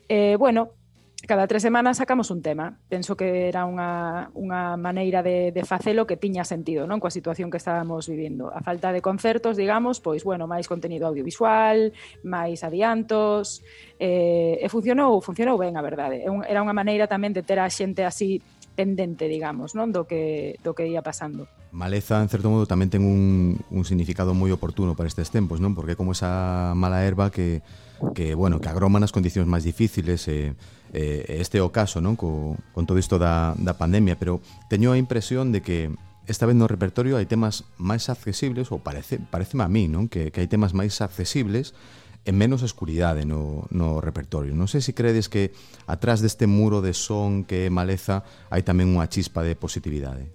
Eh, 0.09 0.37
bueno, 0.39 0.79
cada 1.27 1.47
tres 1.47 1.63
semanas 1.63 1.97
sacamos 1.97 2.31
un 2.31 2.43
tema. 2.43 2.79
Penso 2.89 3.17
que 3.17 3.49
era 3.49 3.67
unha, 3.67 4.31
unha 4.39 4.79
maneira 4.79 5.19
de, 5.19 5.51
de 5.51 5.65
facelo 5.67 6.07
que 6.07 6.15
tiña 6.15 6.47
sentido, 6.47 6.87
non? 6.87 7.03
Coa 7.03 7.11
situación 7.11 7.51
que 7.51 7.59
estábamos 7.59 8.07
vivindo. 8.07 8.55
A 8.55 8.63
falta 8.63 8.95
de 8.95 9.03
concertos, 9.03 9.59
digamos, 9.59 9.99
pois, 9.99 10.23
bueno, 10.23 10.47
máis 10.47 10.71
contenido 10.71 11.11
audiovisual, 11.11 11.91
máis 12.23 12.63
adiantos, 12.63 13.67
eh, 13.99 14.63
e 14.63 14.67
funcionou, 14.71 15.19
funcionou 15.19 15.59
ben, 15.59 15.75
a 15.75 15.83
verdade. 15.83 16.23
Era 16.23 16.63
unha 16.63 16.77
maneira 16.77 17.11
tamén 17.11 17.35
de 17.35 17.43
ter 17.43 17.59
a 17.59 17.67
xente 17.67 18.07
así 18.07 18.39
pendente, 18.79 19.27
digamos, 19.27 19.75
non 19.75 19.91
do 19.91 20.07
que 20.07 20.55
do 20.62 20.79
que 20.79 20.87
ia 20.87 21.03
pasando. 21.03 21.51
Maleza, 21.75 22.23
en 22.23 22.31
certo 22.31 22.47
modo, 22.47 22.71
tamén 22.71 22.95
ten 22.95 23.03
un, 23.03 23.59
un 23.75 23.83
significado 23.83 24.38
moi 24.38 24.55
oportuno 24.55 24.95
para 24.95 25.11
estes 25.11 25.35
tempos, 25.35 25.59
non? 25.59 25.75
Porque 25.75 25.99
como 25.99 26.14
esa 26.14 26.79
mala 26.79 27.03
erva 27.03 27.35
que, 27.35 27.67
que 28.14 28.38
bueno, 28.38 28.62
que 28.62 28.71
agroma 28.71 29.03
nas 29.03 29.11
condicións 29.11 29.51
máis 29.51 29.67
difíciles, 29.67 30.31
e, 30.31 30.55
e 30.95 31.43
este 31.43 31.59
é 31.59 31.62
o 31.67 31.75
caso, 31.75 31.99
non? 31.99 32.14
Co, 32.14 32.55
con 32.71 32.87
todo 32.87 33.03
isto 33.03 33.19
da, 33.19 33.59
da 33.59 33.75
pandemia, 33.75 34.14
pero 34.14 34.38
teño 34.71 34.95
a 34.95 35.01
impresión 35.03 35.51
de 35.51 35.59
que 35.59 35.91
esta 36.31 36.47
vez 36.47 36.55
no 36.55 36.71
repertorio 36.71 37.19
hai 37.19 37.27
temas 37.27 37.67
máis 37.83 38.07
accesibles, 38.07 38.71
ou 38.71 38.79
parece, 38.79 39.19
parece 39.19 39.59
a 39.59 39.67
mí, 39.67 39.91
non? 39.91 40.07
Que, 40.07 40.31
que 40.31 40.38
hai 40.38 40.47
temas 40.47 40.71
máis 40.71 41.03
accesibles 41.03 41.75
e 42.24 42.33
menos 42.33 42.62
escuridade 42.62 43.24
no, 43.24 43.66
no 43.70 44.00
repertorio. 44.00 44.52
Non 44.52 44.66
sei 44.66 44.81
se 44.81 44.92
credes 44.92 45.31
que 45.31 45.54
atrás 45.87 46.20
deste 46.20 46.46
muro 46.50 46.83
de 46.83 46.92
son 46.92 47.44
que 47.44 47.66
é 47.66 47.70
maleza 47.70 48.26
hai 48.52 48.62
tamén 48.62 48.90
unha 48.92 49.09
chispa 49.09 49.44
de 49.46 49.54
positividade. 49.54 50.28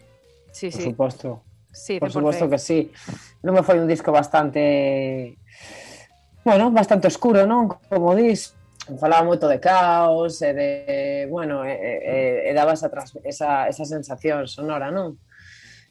Sí, 0.53 0.69
sí. 0.69 0.93
Por 0.93 1.11
suposto. 1.11 1.29
Sí, 1.73 1.99
por 1.99 2.11
suposto 2.13 2.49
que 2.49 2.59
sí. 2.61 2.93
Non 3.41 3.57
me 3.57 3.65
foi 3.65 3.81
un 3.81 3.89
disco 3.89 4.13
bastante... 4.13 5.37
Bueno, 6.45 6.69
bastante 6.69 7.07
oscuro, 7.07 7.47
non? 7.47 7.71
Como 7.89 8.13
dis, 8.13 8.53
falaba 8.99 9.25
moito 9.25 9.47
de 9.47 9.57
caos 9.57 10.41
e 10.43 10.51
de... 10.53 10.69
Bueno, 11.31 11.65
e, 11.65 11.73
e, 11.73 12.15
e 12.49 12.51
daba 12.53 12.75
esa, 12.75 12.91
esa, 13.23 13.67
esa 13.71 13.85
sensación 13.85 14.45
sonora, 14.45 14.91
non? 14.91 15.17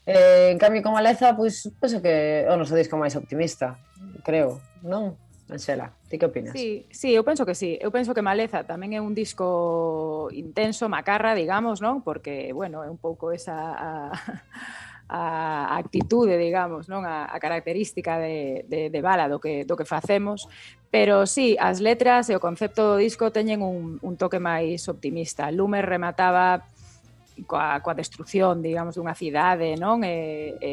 Eh, 0.06 0.50
en 0.50 0.58
cambio, 0.58 0.82
con 0.82 0.92
Maleza, 0.92 1.34
pois, 1.36 1.70
penso 1.78 2.02
que 2.02 2.46
o 2.50 2.54
noso 2.58 2.74
disco 2.74 2.98
máis 2.98 3.14
optimista, 3.14 3.78
creo, 4.26 4.58
non? 4.82 5.14
Anxela, 5.52 5.92
ti 6.08 6.16
que 6.16 6.26
opinas? 6.26 6.56
Sí, 6.56 6.88
sí, 6.88 7.12
eu 7.12 7.22
penso 7.22 7.44
que 7.44 7.52
sí. 7.52 7.76
Eu 7.76 7.92
penso 7.92 8.16
que 8.16 8.24
Maleza 8.24 8.64
tamén 8.64 8.96
é 8.96 9.00
un 9.04 9.12
disco 9.12 10.32
intenso, 10.32 10.88
macarra, 10.88 11.36
digamos, 11.36 11.84
non? 11.84 12.00
Porque, 12.00 12.56
bueno, 12.56 12.80
é 12.80 12.88
un 12.88 12.96
pouco 12.96 13.30
esa... 13.30 13.54
A... 13.76 13.90
a 15.12 15.76
actitude, 15.76 16.40
digamos, 16.40 16.88
non 16.88 17.04
a, 17.04 17.28
a 17.28 17.36
característica 17.36 18.16
de, 18.16 18.64
de, 18.64 18.88
de 18.88 19.00
bala 19.04 19.28
do 19.28 19.36
que, 19.36 19.68
do 19.68 19.76
que 19.76 19.84
facemos, 19.84 20.48
pero 20.88 21.28
sí, 21.28 21.52
as 21.60 21.84
letras 21.84 22.32
e 22.32 22.36
o 22.36 22.40
concepto 22.40 22.96
do 22.96 22.96
disco 22.96 23.28
teñen 23.28 23.60
un, 23.60 24.00
un 24.00 24.14
toque 24.16 24.40
máis 24.40 24.88
optimista. 24.88 25.52
Lume 25.52 25.84
remataba 25.84 26.64
coa, 27.46 27.80
coa 27.80 27.96
destrucción, 27.96 28.60
digamos, 28.60 28.96
dunha 28.96 29.16
cidade, 29.16 29.74
non? 29.80 30.04
E, 30.04 30.56
e, 30.60 30.72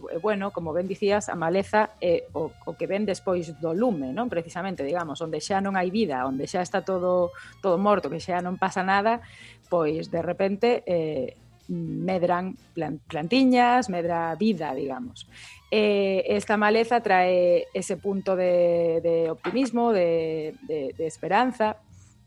e, 0.00 0.16
bueno, 0.18 0.50
como 0.50 0.72
ben 0.72 0.88
dicías, 0.88 1.28
a 1.28 1.36
maleza 1.36 1.92
é 2.00 2.26
o, 2.32 2.50
o 2.52 2.72
que 2.74 2.88
ven 2.88 3.04
despois 3.04 3.52
do 3.60 3.76
lume, 3.76 4.10
non? 4.16 4.32
Precisamente, 4.32 4.82
digamos, 4.82 5.20
onde 5.20 5.38
xa 5.44 5.60
non 5.60 5.76
hai 5.76 5.92
vida, 5.92 6.24
onde 6.24 6.48
xa 6.48 6.64
está 6.64 6.80
todo 6.80 7.30
todo 7.60 7.76
morto, 7.76 8.08
que 8.08 8.20
xa 8.22 8.40
non 8.40 8.56
pasa 8.56 8.80
nada, 8.80 9.20
pois 9.68 10.08
de 10.08 10.20
repente 10.24 10.82
eh, 10.88 11.36
medran 11.68 12.56
plantiñas, 13.04 13.92
medra 13.92 14.34
vida, 14.40 14.72
digamos. 14.72 15.28
Eh, 15.70 16.24
esta 16.32 16.56
maleza 16.56 17.04
trae 17.04 17.68
ese 17.76 18.00
punto 18.00 18.36
de, 18.36 19.00
de 19.04 19.28
optimismo, 19.28 19.92
de, 19.92 20.56
de, 20.64 20.94
de 20.96 21.06
esperanza, 21.06 21.76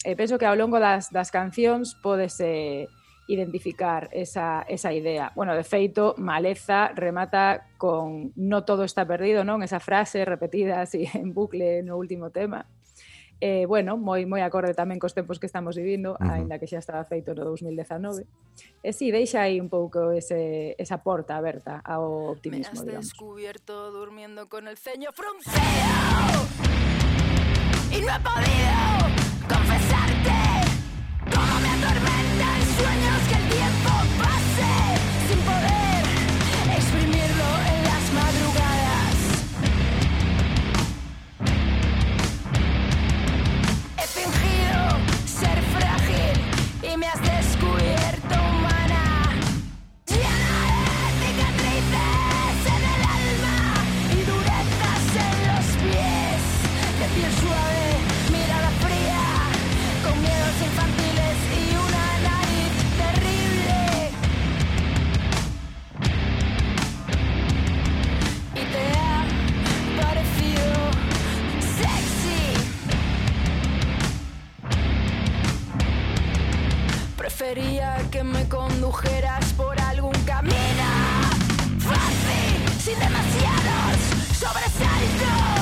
e 0.05 0.13
penso 0.13 0.37
que 0.37 0.45
ao 0.45 0.57
longo 0.57 0.77
das, 0.77 1.09
das 1.09 1.33
cancións 1.33 1.97
podese 1.97 2.89
identificar 3.31 4.09
esa, 4.11 4.65
esa 4.67 4.91
idea. 4.91 5.31
Bueno, 5.35 5.55
de 5.55 5.63
feito, 5.63 6.15
Maleza 6.17 6.89
remata 6.89 7.71
con 7.77 8.33
no 8.35 8.63
todo 8.67 8.83
está 8.83 9.07
perdido, 9.07 9.47
non? 9.47 9.63
Esa 9.63 9.79
frase 9.79 10.27
repetida 10.27 10.83
así 10.83 11.07
en 11.15 11.31
bucle 11.31 11.79
no 11.87 11.95
último 11.95 12.29
tema. 12.29 12.67
Eh, 13.41 13.65
bueno, 13.65 13.97
moi 13.97 14.21
moi 14.29 14.45
acorde 14.45 14.77
tamén 14.77 15.01
cos 15.01 15.17
tempos 15.17 15.41
que 15.41 15.49
estamos 15.49 15.73
vivindo, 15.73 16.13
uh 16.13 16.21
-huh. 16.21 16.37
aínda 16.37 16.61
que 16.61 16.69
xa 16.69 16.77
estaba 16.77 17.01
feito 17.09 17.33
no 17.33 17.41
2019. 17.41 18.29
E 18.85 18.93
si, 18.93 19.09
sí, 19.09 19.15
deixa 19.15 19.41
aí 19.41 19.57
un 19.57 19.65
pouco 19.65 20.13
ese, 20.13 20.77
esa 20.77 21.01
porta 21.01 21.41
aberta 21.41 21.81
ao 21.81 22.29
optimismo, 22.29 22.77
Me 22.77 22.77
has 22.77 22.85
digamos. 22.85 23.07
descubierto 23.09 23.89
durmiendo 23.89 24.45
con 24.45 24.69
el 24.69 24.77
ceño 24.77 25.09
fruncido 25.09 25.57
Y 27.91 27.99
no 28.05 28.13
he 28.13 28.19
podido 28.21 28.77
confesar 29.49 29.90
que 78.11 78.23
me 78.23 78.47
condujeras 78.49 79.53
por 79.53 79.79
algún 79.79 80.13
camino 80.25 80.53
fácil, 81.79 82.79
sin 82.79 82.99
demasiados 82.99 83.97
sobresaltos. 84.37 85.60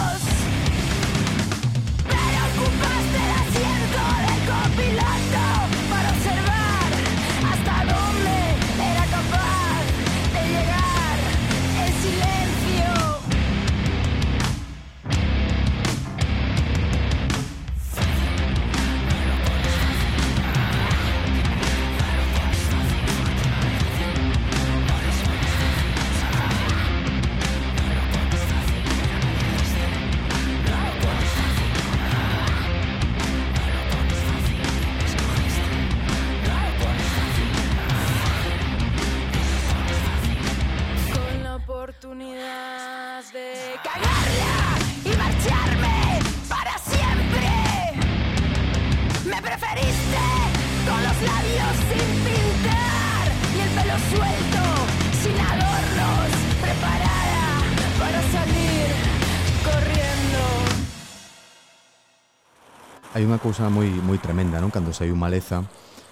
unha 63.30 63.38
cousa 63.38 63.70
moi 63.70 63.86
moi 64.02 64.18
tremenda, 64.18 64.58
non? 64.58 64.74
Cando 64.74 64.90
saiu 64.90 65.14
Maleza, 65.14 65.62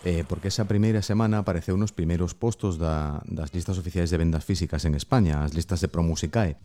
eh, 0.05 0.21
porque 0.29 0.53
esa 0.53 0.69
primeira 0.69 1.01
semana 1.01 1.41
apareceu 1.41 1.73
nos 1.73 1.89
primeiros 1.89 2.37
postos 2.37 2.77
da, 2.77 3.25
das 3.25 3.49
listas 3.57 3.81
oficiais 3.81 4.13
de 4.13 4.21
vendas 4.21 4.45
físicas 4.45 4.85
en 4.85 4.93
España, 4.93 5.41
as 5.41 5.57
listas 5.57 5.81
de 5.81 5.89
Promusicae. 5.89 6.61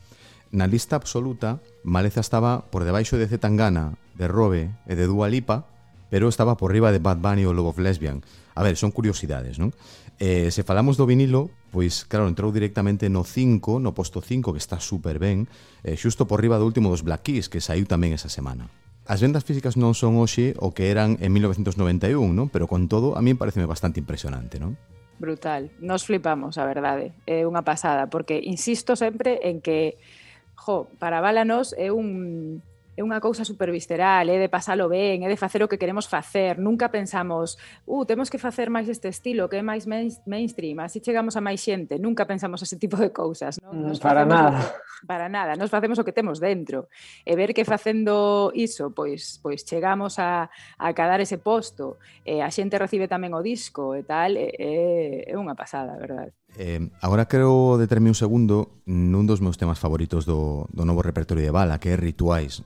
Na 0.53 0.69
lista 0.69 1.01
absoluta, 1.01 1.65
Maleza 1.81 2.21
estaba 2.21 2.69
por 2.69 2.85
debaixo 2.85 3.17
de 3.17 3.25
Zetangana, 3.25 3.97
de 4.13 4.29
Robe 4.29 4.77
e 4.85 4.93
de 4.93 5.09
Dua 5.09 5.33
Lipa, 5.33 5.65
pero 6.13 6.29
estaba 6.29 6.61
por 6.61 6.77
riba 6.77 6.93
de 6.93 7.01
Bad 7.01 7.25
Bunny 7.25 7.49
ou 7.49 7.57
Love 7.57 7.73
of 7.73 7.81
Lesbian. 7.81 8.21
A 8.53 8.61
ver, 8.61 8.77
son 8.77 8.93
curiosidades, 8.93 9.57
non? 9.57 9.73
Eh, 10.21 10.53
se 10.53 10.69
falamos 10.69 11.01
do 11.01 11.09
vinilo, 11.09 11.49
pois 11.73 12.05
claro, 12.05 12.29
entrou 12.29 12.53
directamente 12.53 13.09
no 13.09 13.25
5, 13.25 13.81
no 13.81 13.97
posto 13.97 14.21
5, 14.21 14.53
que 14.53 14.61
está 14.61 14.77
super 14.85 15.17
ben, 15.17 15.49
eh, 15.81 15.97
xusto 15.97 16.29
por 16.29 16.45
riba 16.45 16.61
do 16.61 16.69
último 16.69 16.93
dos 16.93 17.01
Black 17.01 17.33
Keys, 17.33 17.49
que 17.49 17.65
saiu 17.65 17.89
tamén 17.89 18.13
esa 18.13 18.29
semana. 18.29 18.69
As 19.07 19.19
vendas 19.19 19.43
físicas 19.43 19.75
non 19.75 19.99
son 19.99 20.15
hoxe 20.23 20.55
o 20.63 20.71
que 20.71 20.95
eran 20.95 21.19
en 21.19 21.35
1991, 21.35 22.15
non? 22.31 22.47
Pero 22.47 22.71
con 22.71 22.87
todo, 22.87 23.19
a 23.19 23.21
mí 23.21 23.35
pareceme 23.35 23.67
bastante 23.67 23.99
impresionante, 23.99 24.63
non? 24.63 24.79
Brutal. 25.19 25.75
Nos 25.83 26.07
flipamos, 26.07 26.55
a 26.59 26.65
verdade. 26.67 27.11
É 27.27 27.43
unha 27.43 27.67
pasada, 27.67 28.07
porque 28.07 28.39
insisto 28.39 28.95
sempre 28.95 29.43
en 29.43 29.59
que, 29.59 29.99
jo, 30.55 30.87
para 31.03 31.19
Balanos 31.19 31.75
é 31.75 31.91
un 31.91 32.63
é 32.97 33.01
unha 33.01 33.21
cousa 33.25 33.43
super 33.49 33.73
visceral, 33.73 34.29
é 34.29 34.37
de 34.37 34.53
pasalo 34.53 34.89
ben, 34.93 35.25
é 35.25 35.29
de 35.29 35.39
facer 35.41 35.65
o 35.65 35.69
que 35.69 35.81
queremos 35.81 36.05
facer, 36.05 36.61
nunca 36.61 36.93
pensamos, 36.93 37.57
uh, 37.89 38.05
temos 38.05 38.29
que 38.29 38.37
facer 38.37 38.69
máis 38.69 38.85
este 38.89 39.09
estilo, 39.09 39.49
que 39.49 39.57
é 39.57 39.65
máis 39.65 39.89
main 39.89 40.13
mainstream, 40.29 40.85
así 40.85 41.01
chegamos 41.01 41.33
a 41.35 41.41
máis 41.41 41.65
xente, 41.65 41.97
nunca 41.97 42.29
pensamos 42.29 42.61
ese 42.61 42.77
tipo 42.77 43.01
de 43.01 43.09
cousas. 43.09 43.57
Non? 43.65 43.81
Mm, 43.81 43.87
nos 43.89 44.01
para 44.01 44.29
nada. 44.29 44.61
Que, 44.61 45.07
para 45.09 45.27
nada, 45.33 45.57
nos 45.57 45.73
facemos 45.73 45.99
o 45.99 46.05
que 46.05 46.13
temos 46.13 46.39
dentro. 46.39 46.87
E 47.25 47.33
ver 47.35 47.57
que 47.57 47.65
facendo 47.65 48.53
iso, 48.55 48.93
pois, 48.93 49.41
pois 49.43 49.65
chegamos 49.65 50.21
a, 50.21 50.53
a 50.79 50.89
cadar 50.93 51.25
ese 51.25 51.41
posto, 51.41 51.97
e 52.23 52.45
a 52.45 52.53
xente 52.53 52.77
recibe 52.77 53.09
tamén 53.09 53.33
o 53.33 53.41
disco 53.41 53.97
e 53.97 54.05
tal, 54.05 54.37
é, 54.37 55.27
é 55.27 55.35
unha 55.35 55.57
pasada, 55.57 55.97
verdade. 55.97 56.37
Eh, 56.57 56.91
agora 57.01 57.27
quero 57.27 57.79
determe 57.81 58.13
un 58.13 58.19
segundo 58.19 58.83
nun 58.85 59.25
dos 59.25 59.41
meus 59.41 59.57
temas 59.57 59.81
favoritos 59.81 60.29
do, 60.29 60.69
do 60.69 60.85
novo 60.85 61.01
repertorio 61.01 61.41
de 61.41 61.55
Bala, 61.55 61.81
que 61.81 61.93
é 61.93 61.97
Rituais. 61.97 62.61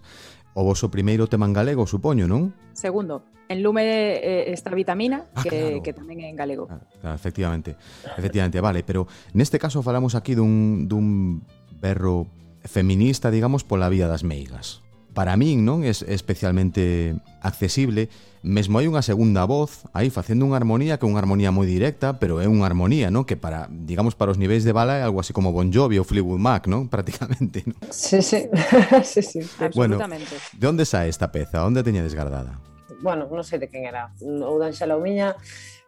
O 0.59 0.64
voso 0.66 0.91
primeiro 0.91 1.30
tema 1.30 1.47
en 1.47 1.55
galego, 1.55 1.87
supoño, 1.87 2.26
non? 2.26 2.51
Segundo. 2.74 3.22
En 3.47 3.62
lume 3.62 3.87
eh, 4.18 4.51
esta 4.51 4.74
vitamina, 4.74 5.30
ah, 5.39 5.43
que, 5.47 5.51
claro. 5.51 5.82
que 5.87 5.93
tamén 5.95 6.18
é 6.24 6.28
en 6.32 6.34
galego. 6.34 6.66
Ah, 6.66 6.82
claro, 6.99 7.14
efectivamente. 7.14 7.78
Efectivamente, 8.18 8.59
vale. 8.59 8.82
Pero 8.82 9.07
neste 9.39 9.62
caso 9.62 9.87
falamos 9.87 10.18
aquí 10.18 10.34
dun, 10.34 10.91
dun 10.91 11.47
berro 11.78 12.26
feminista, 12.66 13.30
digamos, 13.30 13.62
pola 13.62 13.87
vía 13.87 14.11
das 14.11 14.26
meigas 14.26 14.86
para 15.17 15.33
min 15.41 15.64
non 15.64 15.81
é 15.81 15.89
especialmente 16.12 17.17
accesible, 17.41 18.12
mesmo 18.45 18.77
hai 18.77 18.85
unha 18.85 19.01
segunda 19.01 19.49
voz 19.49 19.89
aí 19.97 20.12
facendo 20.12 20.45
unha 20.45 20.61
armonía 20.61 21.01
que 21.01 21.09
é 21.09 21.11
unha 21.11 21.25
armonía 21.25 21.49
moi 21.49 21.64
directa, 21.64 22.21
pero 22.21 22.45
é 22.45 22.45
unha 22.45 22.69
armonía, 22.69 23.09
non? 23.09 23.25
Que 23.25 23.41
para, 23.41 23.64
digamos, 23.73 24.12
para 24.12 24.29
os 24.29 24.37
niveis 24.37 24.69
de 24.69 24.77
bala 24.77 25.01
é 25.01 25.03
algo 25.09 25.25
así 25.25 25.33
como 25.33 25.57
Bon 25.57 25.73
Jovi 25.73 25.97
ou 25.97 26.05
Fleetwood 26.05 26.37
Mac, 26.37 26.69
non? 26.69 26.87
Prácticamente, 26.93 27.64
non? 27.64 27.81
Sí, 27.89 28.21
sí. 28.21 28.45
sí, 29.09 29.25
sí. 29.25 29.41
Bueno, 29.73 29.97
de 29.97 30.67
onde 30.69 30.85
sae 30.85 31.09
esta 31.09 31.33
peza? 31.33 31.64
Onde 31.64 31.81
teñedes 31.81 32.12
desgardada? 32.12 32.61
bueno, 33.01 33.29
non 33.29 33.45
sei 33.45 33.61
de 33.61 33.69
quen 33.69 33.85
era, 33.85 34.12
ou 34.21 34.57
da 34.57 34.69
Anxela 34.69 34.97
ou 34.97 35.05
miña, 35.05 35.37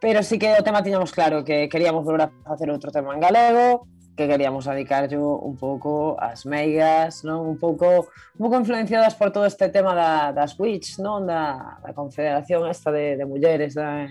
pero 0.01 0.21
sí 0.23 0.37
que 0.37 0.53
o 0.57 0.65
tema 0.65 0.85
tiñamos 0.85 1.13
claro 1.13 1.45
que 1.45 1.69
queríamos 1.69 2.05
volver 2.05 2.29
a 2.29 2.33
facer 2.45 2.69
outro 2.69 2.93
tema 2.93 3.15
en 3.17 3.21
galego, 3.21 3.89
que 4.19 4.27
queríamos 4.27 4.67
dedicarlo 4.67 5.39
un 5.39 5.55
pouco 5.55 6.19
ás 6.19 6.43
meigas, 6.43 7.23
non? 7.23 7.47
Un 7.47 7.55
pouco 7.55 8.11
un 8.11 8.41
pouco 8.43 8.59
influenciadas 8.59 9.15
por 9.15 9.31
todo 9.31 9.47
este 9.47 9.71
tema 9.71 9.95
da, 9.95 10.35
das 10.35 10.59
witch, 10.59 10.99
non? 10.99 11.23
Da, 11.23 11.79
da 11.79 11.95
confederación 11.95 12.67
esta 12.67 12.91
de, 12.91 13.15
de 13.15 13.23
mulleres 13.23 13.79
da, 13.79 14.11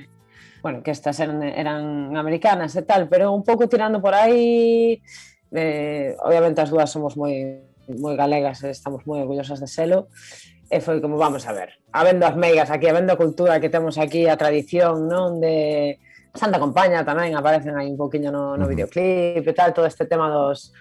bueno, 0.64 0.80
que 0.80 0.96
estas 0.96 1.20
eran, 1.20 1.44
eran 1.44 2.16
americanas 2.16 2.72
e 2.80 2.88
tal, 2.88 3.12
pero 3.12 3.36
un 3.36 3.44
pouco 3.44 3.68
tirando 3.68 4.00
por 4.00 4.16
aí 4.16 5.04
eh, 5.52 6.16
obviamente 6.24 6.64
as 6.64 6.72
dúas 6.72 6.88
somos 6.88 7.20
moi 7.20 7.68
moi 7.92 8.16
galegas 8.16 8.64
e 8.64 8.72
estamos 8.72 9.04
moi 9.04 9.20
orgullosas 9.20 9.60
de 9.60 9.68
selo 9.68 10.08
e 10.72 10.80
foi 10.80 11.04
como 11.04 11.20
vamos 11.20 11.44
a 11.48 11.52
ver, 11.52 11.84
habendo 11.92 12.24
as 12.24 12.40
meigas 12.40 12.72
aquí, 12.72 12.88
habendo 12.88 13.12
a 13.12 13.20
cultura 13.20 13.60
que 13.60 13.68
temos 13.68 14.00
aquí, 14.00 14.32
a 14.32 14.40
tradición, 14.40 15.12
non, 15.12 15.44
de 15.44 16.00
Santa 16.38 16.62
Compaña 16.62 17.04
tamén 17.04 17.34
aparecen 17.34 17.76
aí 17.76 17.90
un 17.90 18.00
poquinho 18.00 18.32
no, 18.32 18.56
no 18.56 18.66
videoclip 18.70 19.44
e 19.44 19.54
tal, 19.54 19.74
todo 19.74 19.90
este 19.90 20.06
tema 20.06 20.30
dos, 20.30 20.72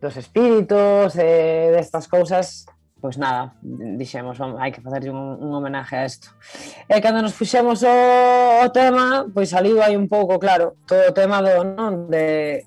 dos 0.00 0.14
espíritus, 0.16 1.18
eh, 1.18 1.74
destas 1.74 2.08
cousas, 2.08 2.64
pois 3.00 3.16
nada, 3.16 3.56
dixemos, 3.62 4.38
vamos, 4.38 4.60
hai 4.60 4.70
que 4.72 4.80
facerlle 4.80 5.10
un, 5.10 5.36
un 5.40 5.50
homenaje 5.56 5.96
a 5.96 6.04
isto. 6.04 6.32
E 6.88 7.00
cando 7.00 7.20
nos 7.20 7.34
puxemos 7.34 7.82
o, 7.82 7.94
o 8.64 8.68
tema, 8.70 9.26
pois 9.32 9.50
saliu 9.50 9.82
aí 9.82 9.96
un 9.96 10.08
pouco, 10.08 10.38
claro, 10.38 10.76
todo 10.86 11.08
o 11.08 11.16
tema 11.16 11.40
do, 11.40 11.64
non, 11.64 12.08
de, 12.12 12.64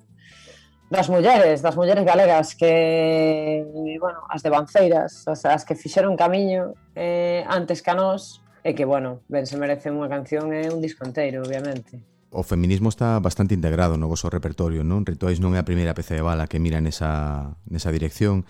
das 0.90 1.10
mulleres, 1.10 1.62
das 1.62 1.74
mulleres 1.78 2.06
galegas 2.06 2.54
que, 2.54 3.66
bueno, 3.98 4.26
as 4.30 4.42
de 4.42 4.50
Banceiras, 4.50 5.26
as, 5.26 5.46
as 5.46 5.66
que 5.66 5.74
fixeron 5.74 6.14
camiño 6.14 6.78
eh, 6.94 7.46
antes 7.50 7.82
que 7.82 7.90
a 7.90 7.98
nós, 7.98 8.44
e 8.64 8.74
que, 8.74 8.86
bueno, 8.86 9.22
ben 9.28 9.46
se 9.46 9.60
merece 9.60 9.92
unha 9.92 10.08
canción 10.08 10.50
e 10.56 10.70
un 10.72 10.80
disco 10.80 11.04
inteiro, 11.04 11.44
obviamente 11.44 12.13
o 12.34 12.42
feminismo 12.42 12.90
está 12.90 13.22
bastante 13.22 13.54
integrado 13.54 13.96
no 13.96 14.10
voso 14.10 14.28
repertorio, 14.28 14.82
non? 14.82 15.06
Rituais 15.06 15.38
non 15.38 15.54
é 15.54 15.62
a 15.62 15.68
primeira 15.70 15.94
peza 15.94 16.18
de 16.18 16.26
bala 16.26 16.50
que 16.50 16.58
mira 16.58 16.82
nesa, 16.82 17.54
nesa 17.70 17.94
dirección. 17.94 18.44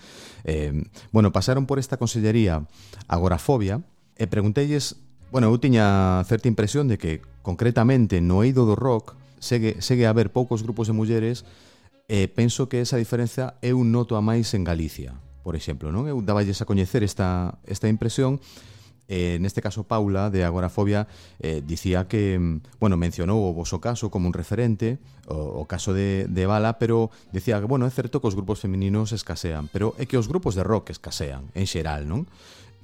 Eh, 0.48 0.72
bueno, 1.12 1.36
pasaron 1.36 1.68
por 1.68 1.76
esta 1.76 2.00
consellería 2.00 2.64
agorafobia 3.06 3.84
e 4.16 4.24
preguntelles... 4.26 4.96
bueno, 5.34 5.50
eu 5.50 5.58
tiña 5.60 6.22
certa 6.24 6.48
impresión 6.48 6.88
de 6.88 6.96
que 6.96 7.20
concretamente 7.44 8.24
no 8.24 8.40
eido 8.40 8.64
do 8.64 8.78
rock 8.78 9.18
segue, 9.42 9.82
segue 9.84 10.08
a 10.08 10.14
haber 10.14 10.32
poucos 10.32 10.64
grupos 10.64 10.88
de 10.88 10.96
mulleres 10.96 11.44
e 12.08 12.30
penso 12.32 12.72
que 12.72 12.80
esa 12.80 12.96
diferenza 12.96 13.60
eu 13.60 13.82
noto 13.84 14.16
a 14.16 14.24
máis 14.24 14.56
en 14.56 14.64
Galicia, 14.64 15.18
por 15.44 15.58
exemplo, 15.58 15.92
non? 15.92 16.08
Eu 16.08 16.24
daballes 16.24 16.62
a 16.62 16.68
coñecer 16.68 17.04
esta, 17.04 17.60
esta 17.68 17.90
impresión 17.90 18.40
e 18.40 18.73
Eh, 19.08 19.34
en 19.36 19.44
este 19.44 19.60
caso, 19.60 19.84
Paula, 19.84 20.30
de 20.30 20.44
Agorafobia, 20.44 21.06
eh, 21.40 21.62
dicía 21.64 22.08
que, 22.08 22.38
mm, 22.38 22.80
bueno, 22.80 22.96
mencionou 22.96 23.44
o 23.44 23.52
voso 23.52 23.80
caso 23.80 24.08
como 24.08 24.28
un 24.28 24.34
referente, 24.34 24.96
o, 25.28 25.60
o 25.60 25.64
caso 25.68 25.92
de, 25.92 26.24
de 26.28 26.44
Bala, 26.48 26.80
pero 26.80 27.12
dicía 27.32 27.60
que, 27.60 27.68
bueno, 27.68 27.84
é 27.84 27.92
certo 27.92 28.20
que 28.20 28.28
os 28.28 28.36
grupos 28.36 28.64
femininos 28.64 29.12
escasean, 29.12 29.68
pero 29.68 29.92
é 30.00 30.08
que 30.08 30.16
os 30.16 30.28
grupos 30.28 30.56
de 30.56 30.64
rock 30.64 30.88
escasean, 30.88 31.52
en 31.52 31.68
xeral, 31.68 32.08
non? 32.08 32.24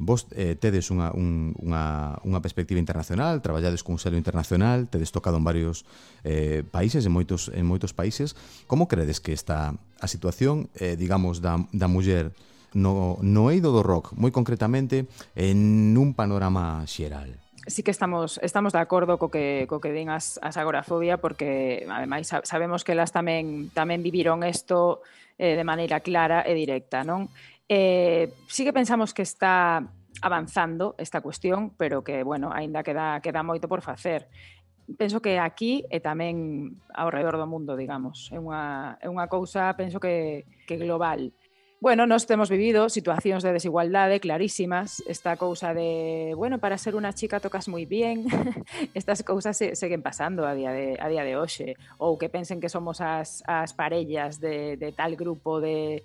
Vos 0.01 0.25
eh, 0.33 0.57
tedes 0.57 0.89
unha, 0.89 1.13
un, 1.13 1.53
unha, 1.61 2.17
unha 2.25 2.41
perspectiva 2.41 2.81
internacional, 2.81 3.45
traballades 3.45 3.85
cun 3.85 4.01
selo 4.01 4.17
internacional, 4.17 4.89
tedes 4.89 5.13
tocado 5.13 5.37
en 5.37 5.45
varios 5.45 5.85
eh, 6.25 6.65
países, 6.65 7.05
en 7.05 7.13
moitos, 7.13 7.53
en 7.53 7.69
moitos 7.69 7.93
países. 7.93 8.33
Como 8.65 8.89
credes 8.89 9.21
que 9.21 9.37
está 9.37 9.77
a 9.77 10.09
situación, 10.09 10.73
eh, 10.81 10.97
digamos, 10.97 11.45
da, 11.45 11.61
da 11.77 11.85
muller 11.85 12.33
no, 12.75 13.19
no 13.23 13.51
eido 13.51 13.71
do 13.75 13.83
rock, 13.83 14.15
moi 14.15 14.31
concretamente 14.31 15.07
en 15.35 15.95
un 15.97 16.15
panorama 16.15 16.83
xeral 16.87 17.39
sí 17.67 17.83
que 17.83 17.91
estamos 17.91 18.41
estamos 18.43 18.73
de 18.73 18.81
acordo 18.81 19.19
co 19.19 19.31
que 19.31 19.67
co 19.69 19.81
que 19.81 19.93
din 19.93 20.09
as, 20.09 20.41
as 20.43 20.57
agorafobia 20.57 21.21
porque 21.21 21.87
ademais 21.89 22.27
sabemos 22.27 22.83
que 22.85 22.93
elas 22.93 23.13
tamén 23.13 23.69
tamén 23.77 24.03
viviron 24.03 24.43
isto 24.43 25.05
eh, 25.41 25.57
de 25.57 25.65
maneira 25.65 26.01
clara 26.01 26.45
e 26.45 26.53
directa, 26.53 27.01
non? 27.01 27.33
Eh, 27.69 28.29
sí 28.49 28.65
que 28.65 28.77
pensamos 28.77 29.15
que 29.15 29.23
está 29.23 29.81
avanzando 30.21 30.95
esta 30.99 31.21
cuestión, 31.21 31.73
pero 31.79 32.05
que 32.05 32.23
bueno, 32.23 32.53
aínda 32.53 32.83
queda 32.83 33.21
queda 33.25 33.41
moito 33.41 33.69
por 33.69 33.81
facer. 33.81 34.29
Penso 34.99 35.23
que 35.23 35.39
aquí 35.39 35.87
e 35.87 36.03
tamén 36.03 36.77
ao 36.93 37.09
redor 37.15 37.39
do 37.39 37.47
mundo, 37.47 37.79
digamos, 37.79 38.29
é 38.35 38.39
unha 38.41 38.99
é 39.01 39.09
unha 39.09 39.31
cousa, 39.31 39.73
penso 39.79 40.03
que 40.03 40.45
que 40.67 40.77
global 40.77 41.33
Bueno, 41.83 42.07
nos 42.07 42.27
temos 42.27 42.51
vivido 42.51 42.91
situacións 42.91 43.43
de 43.43 43.57
desigualdade 43.57 44.21
clarísimas, 44.21 45.01
esta 45.09 45.39
cousa 45.39 45.73
de, 45.73 46.35
bueno, 46.37 46.61
para 46.61 46.77
ser 46.77 46.93
unha 46.93 47.17
chica 47.17 47.41
tocas 47.41 47.73
moi 47.73 47.89
bien, 47.89 48.29
estas 48.93 49.25
cousas 49.25 49.57
se, 49.57 49.73
seguen 49.73 50.05
pasando 50.05 50.45
a 50.45 50.53
día 50.53 50.77
de, 50.77 51.01
a 51.01 51.09
día 51.09 51.25
de 51.25 51.41
hoxe, 51.41 51.81
ou 51.97 52.21
que 52.21 52.29
pensen 52.29 52.61
que 52.61 52.69
somos 52.69 53.01
as, 53.01 53.41
as 53.49 53.73
parellas 53.73 54.45
de, 54.45 54.77
tal 54.93 55.17
grupo 55.17 55.57
de, 55.57 56.05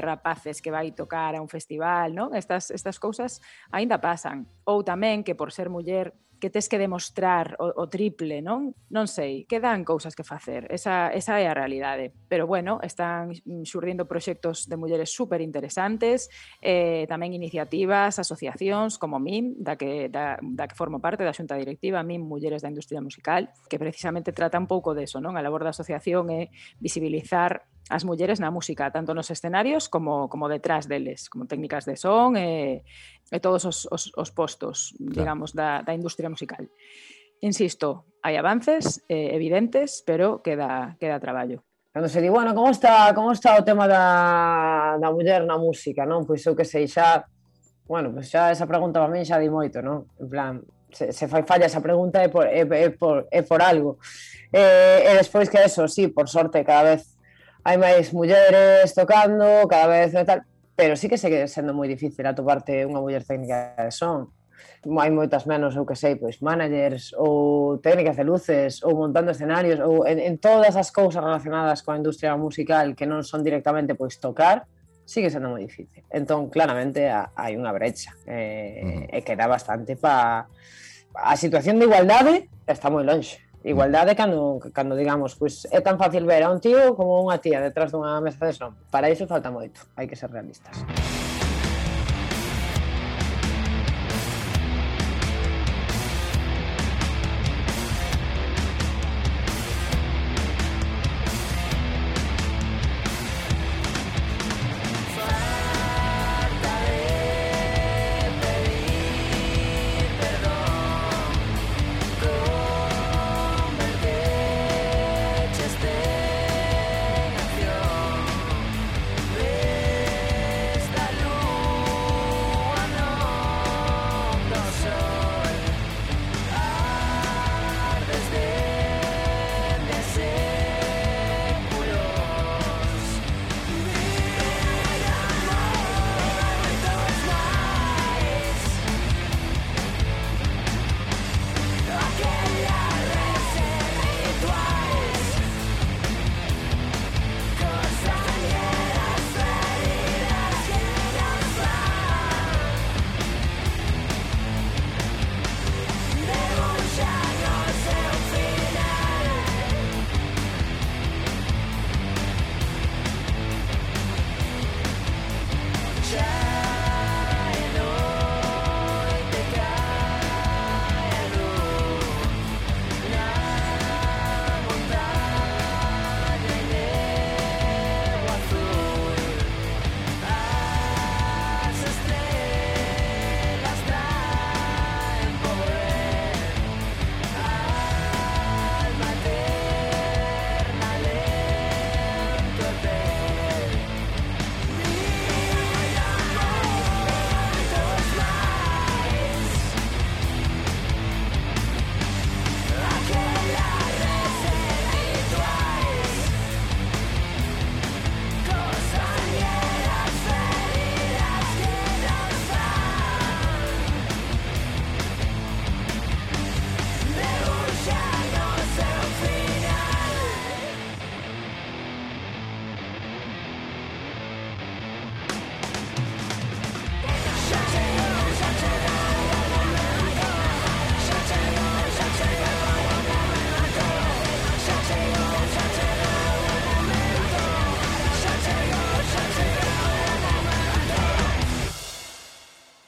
rapaces 0.00 0.64
que 0.64 0.72
vai 0.72 0.96
tocar 0.96 1.36
a 1.36 1.44
un 1.44 1.52
festival, 1.52 2.16
non? 2.16 2.32
Estas, 2.32 2.72
estas 2.72 2.96
cousas 2.96 3.44
aínda 3.76 4.00
pasan. 4.00 4.48
Ou 4.64 4.80
tamén 4.88 5.20
que 5.20 5.36
por 5.36 5.52
ser 5.52 5.68
muller 5.68 6.16
que 6.44 6.50
tes 6.50 6.68
que 6.68 6.76
demostrar 6.76 7.56
o, 7.58 7.72
o 7.72 7.88
triple, 7.88 8.44
non? 8.44 8.76
Non 8.92 9.08
sei, 9.08 9.48
quedan 9.48 9.80
cousas 9.80 10.12
que 10.12 10.28
facer, 10.28 10.68
esa, 10.68 11.08
esa 11.08 11.40
é 11.40 11.48
a 11.48 11.56
realidade. 11.56 12.12
Pero 12.28 12.44
bueno, 12.44 12.84
están 12.84 13.32
xurdindo 13.64 14.04
proxectos 14.04 14.68
de 14.68 14.76
mulleres 14.76 15.08
super 15.08 15.40
interesantes, 15.40 16.28
eh, 16.60 17.08
tamén 17.08 17.32
iniciativas, 17.32 18.20
asociacións 18.20 19.00
como 19.00 19.16
MIM, 19.16 19.56
da 19.56 19.80
que, 19.80 20.12
da, 20.12 20.36
da 20.36 20.68
que 20.68 20.76
formo 20.76 21.00
parte 21.00 21.24
da 21.24 21.32
xunta 21.32 21.56
directiva, 21.56 22.04
MIM 22.04 22.28
Mulleres 22.28 22.60
da 22.60 22.68
Industria 22.68 23.00
Musical, 23.00 23.48
que 23.64 23.80
precisamente 23.80 24.36
trata 24.36 24.60
un 24.60 24.68
pouco 24.68 24.92
de 24.92 25.08
eso, 25.08 25.24
non? 25.24 25.40
A 25.40 25.44
labor 25.44 25.64
da 25.64 25.72
asociación 25.72 26.28
é 26.28 26.52
visibilizar 26.76 27.64
as 27.90 28.04
mulleres 28.04 28.40
na 28.40 28.50
música, 28.50 28.90
tanto 28.90 29.12
nos 29.12 29.28
escenarios 29.28 29.88
como, 29.88 30.28
como 30.28 30.48
detrás 30.48 30.88
deles, 30.88 31.28
como 31.28 31.44
técnicas 31.44 31.84
de 31.84 31.96
son 31.96 32.36
e, 32.36 32.80
e 33.28 33.38
todos 33.40 33.64
os, 33.68 33.84
os, 33.92 34.12
os 34.16 34.30
postos, 34.32 34.96
claro. 34.96 35.12
digamos, 35.12 35.52
da, 35.52 35.84
da 35.84 35.92
industria 35.92 36.32
musical. 36.32 36.64
Insisto, 37.44 38.08
hai 38.24 38.40
avances 38.40 39.04
eh, 39.08 39.36
evidentes, 39.36 40.00
pero 40.06 40.40
queda, 40.40 40.96
queda 40.96 41.20
traballo. 41.20 41.60
Cando 41.92 42.08
se 42.08 42.24
di, 42.24 42.32
bueno, 42.32 42.56
como 42.56 42.72
está, 42.72 43.12
como 43.14 43.30
está 43.30 43.54
o 43.54 43.62
tema 43.62 43.86
da, 43.86 44.96
da 44.96 45.12
muller 45.12 45.44
na 45.44 45.60
música, 45.60 46.08
non? 46.08 46.24
Pois 46.24 46.40
eu 46.48 46.56
que 46.56 46.64
sei, 46.64 46.88
xa 46.88 47.28
bueno, 47.84 48.16
pois 48.16 48.32
xa 48.32 48.48
esa 48.48 48.64
pregunta 48.64 48.96
para 48.98 49.12
min 49.12 49.28
xa 49.28 49.36
di 49.36 49.52
moito, 49.52 49.84
non? 49.84 50.08
En 50.16 50.28
plan, 50.32 50.52
se, 50.88 51.12
se 51.12 51.28
fai 51.28 51.44
falla 51.44 51.68
esa 51.68 51.84
pregunta 51.84 52.24
é 52.24 52.32
por, 52.32 52.48
é, 52.48 52.64
é 52.64 52.90
por, 52.90 53.28
é 53.30 53.44
por 53.44 53.60
algo. 53.60 54.00
E, 54.48 55.04
e 55.04 55.10
despois 55.14 55.52
que 55.52 55.60
eso, 55.60 55.86
sí, 55.86 56.08
por 56.08 56.26
sorte, 56.32 56.64
cada 56.64 56.96
vez 56.96 57.13
hai 57.64 57.76
máis 57.80 58.12
mulleres 58.12 58.92
tocando, 58.92 59.64
cada 59.66 59.88
vez 59.88 60.12
e 60.12 60.24
tal, 60.24 60.44
pero 60.76 60.96
sí 61.00 61.08
que 61.08 61.16
segue 61.16 61.48
sendo 61.48 61.72
moi 61.72 61.88
difícil 61.88 62.28
atoparte 62.28 62.84
unha 62.84 63.00
muller 63.00 63.24
técnica 63.24 63.72
de 63.80 63.88
son. 63.88 64.28
Hai 64.84 65.08
moitas 65.08 65.48
menos, 65.48 65.72
eu 65.72 65.88
que 65.88 65.96
sei, 65.96 66.20
pois 66.20 66.44
managers 66.44 67.16
ou 67.16 67.80
técnicas 67.80 68.20
de 68.20 68.24
luces 68.28 68.84
ou 68.84 68.92
montando 68.92 69.32
escenarios 69.32 69.80
ou 69.80 70.04
en, 70.04 70.20
en 70.20 70.36
todas 70.36 70.76
as 70.76 70.92
cousas 70.92 71.24
relacionadas 71.24 71.80
coa 71.80 71.96
industria 71.96 72.36
musical 72.36 72.92
que 72.92 73.08
non 73.08 73.24
son 73.24 73.40
directamente 73.40 73.96
pois 73.96 74.20
tocar, 74.20 74.68
sigue 75.08 75.32
sendo 75.32 75.48
moi 75.48 75.64
difícil. 75.64 76.04
Entón, 76.12 76.52
claramente, 76.52 77.08
hai 77.08 77.56
unha 77.56 77.72
brecha 77.72 78.12
eh, 78.28 79.08
mm. 79.08 79.16
e 79.16 79.18
queda 79.24 79.48
bastante 79.48 79.96
pa... 79.96 80.44
A 81.14 81.38
situación 81.38 81.78
de 81.78 81.86
igualdade 81.86 82.50
está 82.66 82.90
moi 82.90 83.06
lonxe. 83.06 83.43
Igualdade 83.64 84.12
cando, 84.12 84.60
cando 84.76 84.92
digamos, 84.92 85.40
pois 85.40 85.64
é 85.72 85.80
tan 85.80 85.96
fácil 85.96 86.28
ver 86.28 86.44
a 86.44 86.52
un 86.52 86.60
tío 86.60 86.92
como 86.92 87.24
unha 87.24 87.40
tía 87.40 87.64
detrás 87.64 87.88
dunha 87.88 88.20
mesa 88.20 88.44
de 88.44 88.52
son. 88.52 88.76
Para 88.92 89.08
iso 89.08 89.24
falta 89.24 89.48
moito, 89.48 89.80
hai 89.96 90.04
que 90.04 90.20
ser 90.20 90.28
realistas. 90.28 90.76
Música 90.84 91.23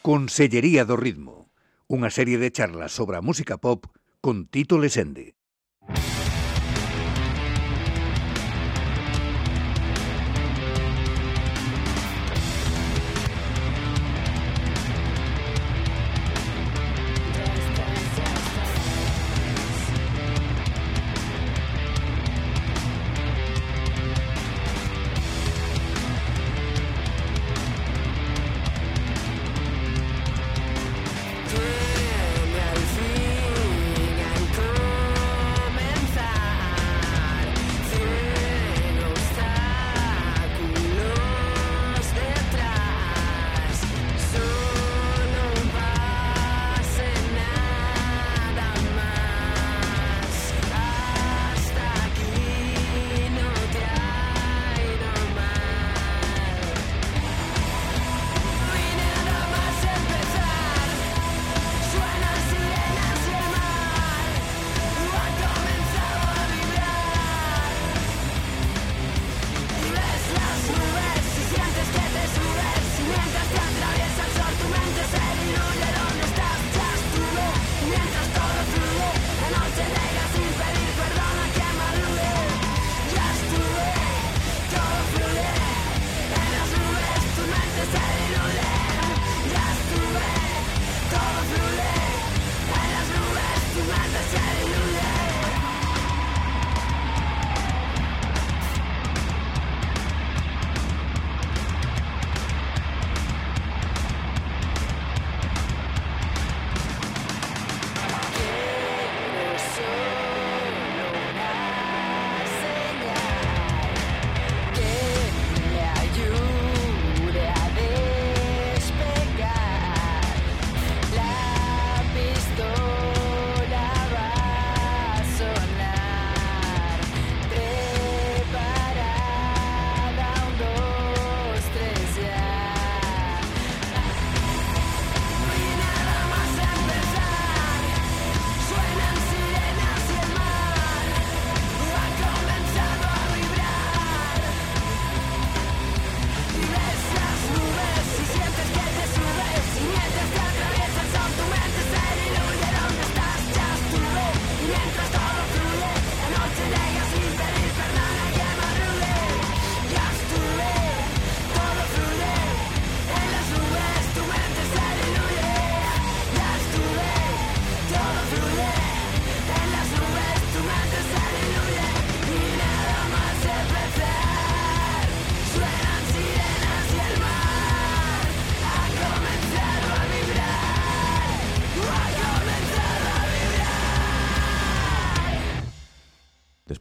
Consellería 0.06 0.86
do 0.86 0.94
Ritmo, 0.94 1.50
unha 1.90 2.14
serie 2.14 2.38
de 2.38 2.54
charlas 2.54 2.94
sobre 2.94 3.18
a 3.18 3.26
música 3.26 3.58
pop 3.58 3.90
con 4.22 4.46
Tito 4.46 4.78
Lesende. 4.78 5.34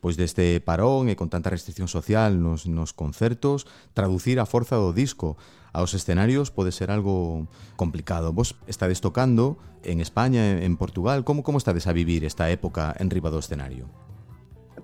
pois 0.05 0.21
deste 0.21 0.61
parón 0.61 1.09
e 1.09 1.17
con 1.17 1.33
tanta 1.33 1.49
restricción 1.49 1.89
social 1.89 2.37
nos, 2.37 2.69
nos 2.69 2.93
concertos, 2.93 3.65
traducir 3.97 4.37
a 4.37 4.45
forza 4.45 4.77
do 4.77 4.93
disco 4.93 5.33
aos 5.73 5.97
escenarios 5.97 6.53
pode 6.53 6.69
ser 6.69 6.93
algo 6.93 7.49
complicado. 7.73 8.29
Vos 8.29 8.53
estades 8.69 9.01
tocando 9.01 9.57
en 9.81 10.05
España, 10.05 10.61
en 10.61 10.77
Portugal, 10.77 11.25
como 11.25 11.41
como 11.41 11.57
estades 11.57 11.89
a 11.89 11.97
vivir 11.97 12.21
esta 12.21 12.53
época 12.53 12.93
en 13.01 13.09
riba 13.09 13.33
do 13.33 13.41
escenario? 13.41 13.89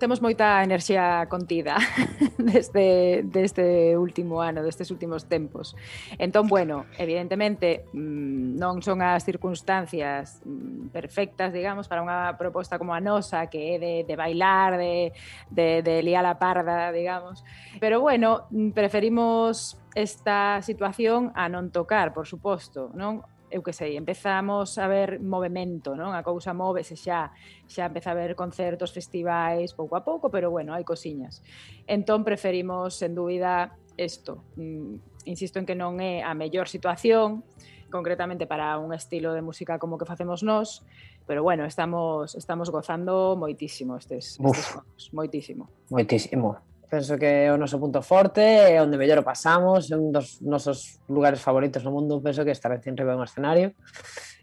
temos 0.01 0.17
moita 0.17 0.65
enerxía 0.65 1.29
contida 1.29 1.77
desde, 2.41 3.21
deste 3.21 3.93
último 3.93 4.41
ano, 4.41 4.65
destes 4.65 4.89
últimos 4.89 5.29
tempos. 5.29 5.77
Entón, 6.17 6.49
bueno, 6.49 6.89
evidentemente 6.97 7.85
mm, 7.93 8.57
non 8.57 8.81
son 8.81 9.05
as 9.05 9.21
circunstancias 9.21 10.41
mm, 10.41 10.89
perfectas, 10.89 11.53
digamos, 11.53 11.85
para 11.85 12.01
unha 12.01 12.33
proposta 12.33 12.81
como 12.81 12.97
a 12.97 12.99
nosa, 12.99 13.45
que 13.45 13.77
é 13.77 13.79
de, 13.79 13.93
de 14.01 14.15
bailar, 14.17 14.81
de, 14.81 15.13
de, 15.53 15.85
de 15.85 16.01
liar 16.01 16.25
a 16.25 16.41
parda, 16.41 16.89
digamos. 16.89 17.45
Pero 17.77 18.01
bueno, 18.01 18.49
mm, 18.49 18.73
preferimos 18.73 19.77
esta 19.93 20.65
situación 20.65 21.29
a 21.37 21.45
non 21.45 21.69
tocar, 21.69 22.09
por 22.09 22.25
suposto, 22.25 22.89
non? 22.97 23.21
eu 23.51 23.61
que 23.61 23.75
sei, 23.75 23.99
empezamos 23.99 24.79
a 24.79 24.87
ver 24.87 25.19
movimento, 25.19 25.93
non? 25.93 26.15
A 26.15 26.23
cousa 26.23 26.55
móvese 26.55 26.95
xa, 26.95 27.35
xa 27.67 27.91
empeza 27.91 28.15
a 28.15 28.17
ver 28.17 28.33
concertos, 28.33 28.95
festivais, 28.95 29.75
pouco 29.75 29.99
a 29.99 30.01
pouco, 30.07 30.31
pero 30.31 30.47
bueno, 30.49 30.71
hai 30.71 30.87
cosiñas. 30.87 31.43
Entón 31.83 32.23
preferimos, 32.23 32.95
sen 32.95 33.11
dúbida, 33.11 33.75
isto. 33.99 34.47
Mm, 34.55 35.27
insisto 35.27 35.59
en 35.59 35.67
que 35.67 35.75
non 35.75 35.99
é 35.99 36.23
a 36.23 36.31
mellor 36.31 36.71
situación, 36.71 37.43
concretamente 37.91 38.47
para 38.47 38.79
un 38.79 38.95
estilo 38.95 39.35
de 39.35 39.43
música 39.43 39.75
como 39.77 39.99
que 39.99 40.07
facemos 40.07 40.41
nós, 40.41 40.87
pero 41.27 41.43
bueno, 41.43 41.67
estamos 41.67 42.33
estamos 42.39 42.71
gozando 42.71 43.35
moitísimo 43.35 43.99
estes, 43.99 44.39
Uf, 44.39 44.55
estes 44.55 44.71
fondos, 44.71 45.03
moitísimo. 45.11 45.67
Moitísimo. 45.91 46.70
Penso 46.91 47.15
que 47.15 47.47
é 47.47 47.47
o 47.47 47.55
noso 47.55 47.79
punto 47.79 48.03
forte, 48.03 48.43
é 48.43 48.75
onde 48.83 48.99
mellor 48.99 49.23
o 49.23 49.27
pasamos, 49.27 49.87
é 49.87 49.95
un 49.95 50.11
dos 50.11 50.43
nosos 50.43 50.99
lugares 51.07 51.39
favoritos 51.39 51.87
no 51.87 51.95
mundo, 51.95 52.19
penso 52.19 52.43
que 52.43 52.51
estar 52.51 52.75
en 52.75 52.99
riba 52.99 53.15
un 53.15 53.23
escenario. 53.23 53.71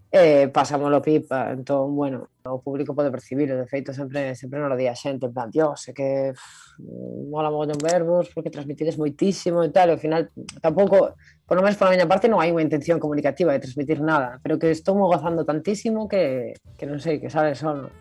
Eh, 0.09 0.49
pasámoslo 0.49 1.05
pipa, 1.05 1.53
entón, 1.53 1.93
bueno, 1.93 2.33
o 2.49 2.65
público 2.65 2.97
pode 2.97 3.13
percibir, 3.13 3.53
de 3.53 3.69
feito 3.69 3.93
sempre 3.93 4.33
sempre 4.33 4.57
nos 4.57 4.73
lo 4.73 4.81
di 4.81 4.89
a 4.89 4.97
xente, 4.97 5.29
en 5.29 5.37
plan, 5.37 5.53
dios, 5.53 5.85
é 5.85 5.93
que 5.93 6.33
pff, 6.33 6.81
mola 7.29 7.53
mogollón 7.53 7.77
verbos, 7.77 8.33
porque 8.33 8.49
transmitides 8.49 8.97
moitísimo 8.97 9.61
e 9.61 9.69
tal, 9.69 9.93
e 9.93 9.93
ao 9.93 10.01
final 10.01 10.33
tampouco, 10.65 11.13
por 11.45 11.61
lo 11.61 11.61
menos 11.61 11.77
pola 11.77 11.93
miña 11.93 12.09
parte 12.09 12.33
non 12.33 12.41
hai 12.41 12.49
unha 12.49 12.65
intención 12.65 12.97
comunicativa 12.97 13.53
de 13.53 13.61
transmitir 13.61 14.01
nada, 14.01 14.41
pero 14.41 14.57
que 14.57 14.73
estou 14.73 14.97
gozando 14.97 15.45
tantísimo 15.45 16.09
que, 16.09 16.57
que 16.81 16.89
non 16.89 16.97
sei, 16.97 17.21
que 17.21 17.29
sale 17.29 17.53
solo. 17.53 17.93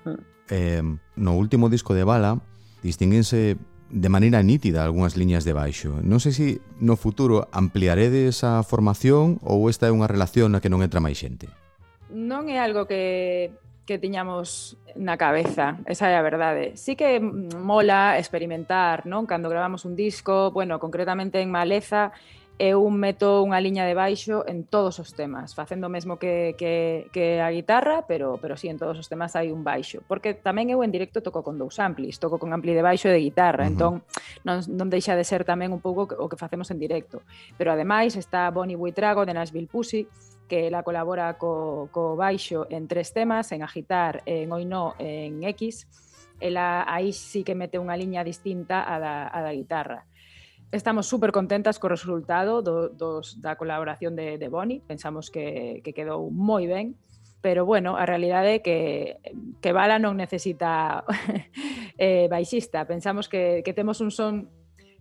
Eh, 0.47 0.79
no 1.19 1.31
último 1.35 1.67
disco 1.67 1.91
de 1.91 2.07
Bala 2.07 2.39
distinguense 2.79 3.59
de 3.89 4.09
maneira 4.09 4.43
nítida 4.43 4.83
algunhas 4.83 5.15
liñas 5.15 5.47
de 5.47 5.55
baixo. 5.55 5.99
Non 6.03 6.19
sei 6.19 6.33
se 6.33 6.47
no 6.83 6.99
futuro 6.99 7.47
ampliaredes 7.55 8.43
a 8.43 8.61
formación 8.63 9.39
ou 9.43 9.71
esta 9.71 9.87
é 9.87 9.95
unha 9.95 10.11
relación 10.11 10.51
na 10.51 10.59
que 10.59 10.71
non 10.71 10.83
entra 10.83 10.99
máis 10.99 11.17
xente. 11.17 11.47
Non 12.11 12.51
é 12.51 12.59
algo 12.59 12.87
que 12.87 13.51
que 13.87 13.97
tiñamos 13.97 14.75
na 14.99 15.15
cabeza, 15.15 15.79
esa 15.87 16.11
é 16.11 16.19
a 16.19 16.21
verdade. 16.21 16.75
Sí 16.75 16.99
que 16.99 17.23
mola 17.23 18.19
experimentar, 18.19 19.07
non? 19.07 19.23
Cando 19.23 19.47
gravamos 19.47 19.87
un 19.87 19.95
disco, 19.95 20.51
bueno, 20.51 20.75
concretamente 20.75 21.39
en 21.39 21.47
Maleza, 21.47 22.11
eu 22.57 22.81
meto 22.89 23.45
unha 23.45 23.61
liña 23.61 23.85
de 23.85 23.93
baixo 23.93 24.41
en 24.49 24.65
todos 24.65 24.97
os 24.97 25.13
temas, 25.13 25.53
facendo 25.53 25.85
o 25.85 25.93
mesmo 25.93 26.17
que, 26.17 26.57
que, 26.57 27.05
que 27.13 27.37
a 27.37 27.53
guitarra, 27.53 28.09
pero, 28.09 28.41
pero 28.41 28.57
sí, 28.57 28.65
en 28.65 28.81
todos 28.81 28.97
os 28.97 29.05
temas 29.05 29.37
hai 29.37 29.53
un 29.53 29.61
baixo. 29.61 30.01
Porque 30.09 30.33
tamén 30.33 30.73
eu 30.73 30.81
en 30.81 30.89
directo 30.89 31.21
toco 31.21 31.45
con 31.45 31.61
dous 31.61 31.77
amplis, 31.77 32.17
toco 32.17 32.41
con 32.41 32.49
ampli 32.57 32.73
de 32.73 32.81
baixo 32.81 33.13
e 33.13 33.13
de 33.13 33.21
guitarra, 33.21 33.65
uh 33.65 33.69
-huh. 33.69 33.73
entón 33.77 33.93
non, 34.41 34.65
non 34.73 34.89
deixa 34.89 35.13
de 35.13 35.21
ser 35.21 35.45
tamén 35.45 35.69
un 35.69 35.85
pouco 35.85 36.09
o 36.09 36.25
que 36.25 36.41
facemos 36.41 36.73
en 36.73 36.81
directo. 36.81 37.21
Pero 37.61 37.77
ademais 37.77 38.17
está 38.17 38.49
Bonnie 38.49 38.79
Buitrago 38.79 39.21
de 39.21 39.37
Nashville 39.37 39.69
Pussy, 39.69 40.09
que 40.49 40.65
ela 40.65 40.81
colabora 40.81 41.37
co, 41.37 41.93
co 41.93 42.17
baixo 42.17 42.65
en 42.73 42.89
tres 42.89 43.13
temas, 43.13 43.53
en 43.53 43.61
agitar, 43.61 44.25
en 44.25 44.49
Oino, 44.49 44.97
en 44.97 45.45
X, 45.45 45.85
ela 46.39 46.85
aí 46.89 47.13
sí 47.13 47.45
que 47.45 47.53
mete 47.53 47.77
unha 47.77 47.93
liña 47.93 48.25
distinta 48.25 48.81
a 48.81 48.97
da, 48.97 49.29
a 49.29 49.45
da 49.45 49.53
guitarra 49.53 50.09
Estamos 50.71 51.07
super 51.07 51.31
contentas 51.31 51.79
co 51.79 51.87
resultado 51.87 52.59
do, 52.59 52.91
dos, 52.91 53.39
da 53.39 53.55
colaboración 53.55 54.19
de, 54.19 54.35
de 54.35 54.47
Boni, 54.51 54.83
pensamos 54.83 55.31
que, 55.31 55.79
que 55.79 55.95
quedou 55.95 56.27
moi 56.27 56.67
ben, 56.67 56.99
pero 57.39 57.63
bueno, 57.63 57.95
a 57.95 58.03
realidade 58.03 58.59
é 58.59 58.63
que, 58.65 58.77
que 59.63 59.71
Bala 59.71 59.95
non 59.95 60.19
necesita 60.19 61.07
eh, 61.95 62.27
baixista, 62.27 62.83
pensamos 62.83 63.31
que, 63.31 63.63
que 63.63 63.71
temos 63.71 64.03
un 64.03 64.11
son 64.11 64.51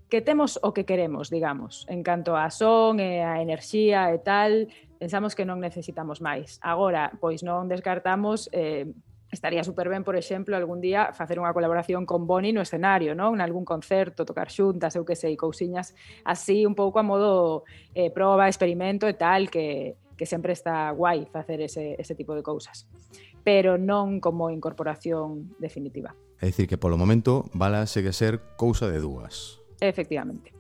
que 0.07 0.23
temos 0.23 0.63
o 0.63 0.71
que 0.71 0.87
queremos, 0.87 1.35
digamos, 1.35 1.83
en 1.91 2.07
canto 2.07 2.39
a 2.39 2.47
son 2.55 3.03
e 3.03 3.27
a 3.27 3.43
enerxía 3.43 4.15
e 4.15 4.23
tal, 4.23 4.71
pensamos 5.03 5.35
que 5.35 5.43
non 5.43 5.59
necesitamos 5.59 6.23
máis. 6.23 6.63
Agora, 6.63 7.11
pois 7.19 7.43
non 7.43 7.67
descartamos 7.67 8.47
eh, 8.55 8.87
estaría 9.31 9.65
super 9.65 9.89
ben, 9.89 10.05
por 10.05 10.17
exemplo, 10.17 10.57
algún 10.57 10.81
día 10.81 11.13
facer 11.13 11.39
unha 11.43 11.51
colaboración 11.51 12.07
con 12.07 12.27
Boni 12.27 12.55
no 12.55 12.63
escenario, 12.63 13.15
non? 13.15 13.35
En 13.39 13.43
algún 13.43 13.67
concerto, 13.67 14.25
tocar 14.25 14.49
xuntas, 14.49 14.95
eu 14.95 15.05
que 15.05 15.19
sei, 15.19 15.35
cousiñas 15.35 15.95
así 16.23 16.65
un 16.65 16.79
pouco 16.79 16.99
a 16.99 17.05
modo 17.05 17.67
eh, 17.95 18.15
proba, 18.15 18.47
experimento 18.47 19.11
e 19.11 19.15
tal, 19.19 19.51
que, 19.51 19.99
que 20.15 20.27
sempre 20.27 20.55
está 20.55 20.91
guai 20.95 21.27
facer 21.27 21.61
ese, 21.61 21.99
ese 21.99 22.15
tipo 22.15 22.35
de 22.35 22.47
cousas 22.47 22.87
pero 23.47 23.79
non 23.79 24.19
como 24.19 24.51
incorporación 24.51 25.55
definitiva. 25.63 26.19
É 26.43 26.51
dicir 26.51 26.67
que 26.67 26.75
polo 26.75 26.99
momento 26.99 27.47
Bala 27.55 27.87
segue 27.87 28.11
ser 28.11 28.43
cousa 28.59 28.91
de 28.91 28.99
dúas. 28.99 29.63
Efectivamente. 29.79 30.51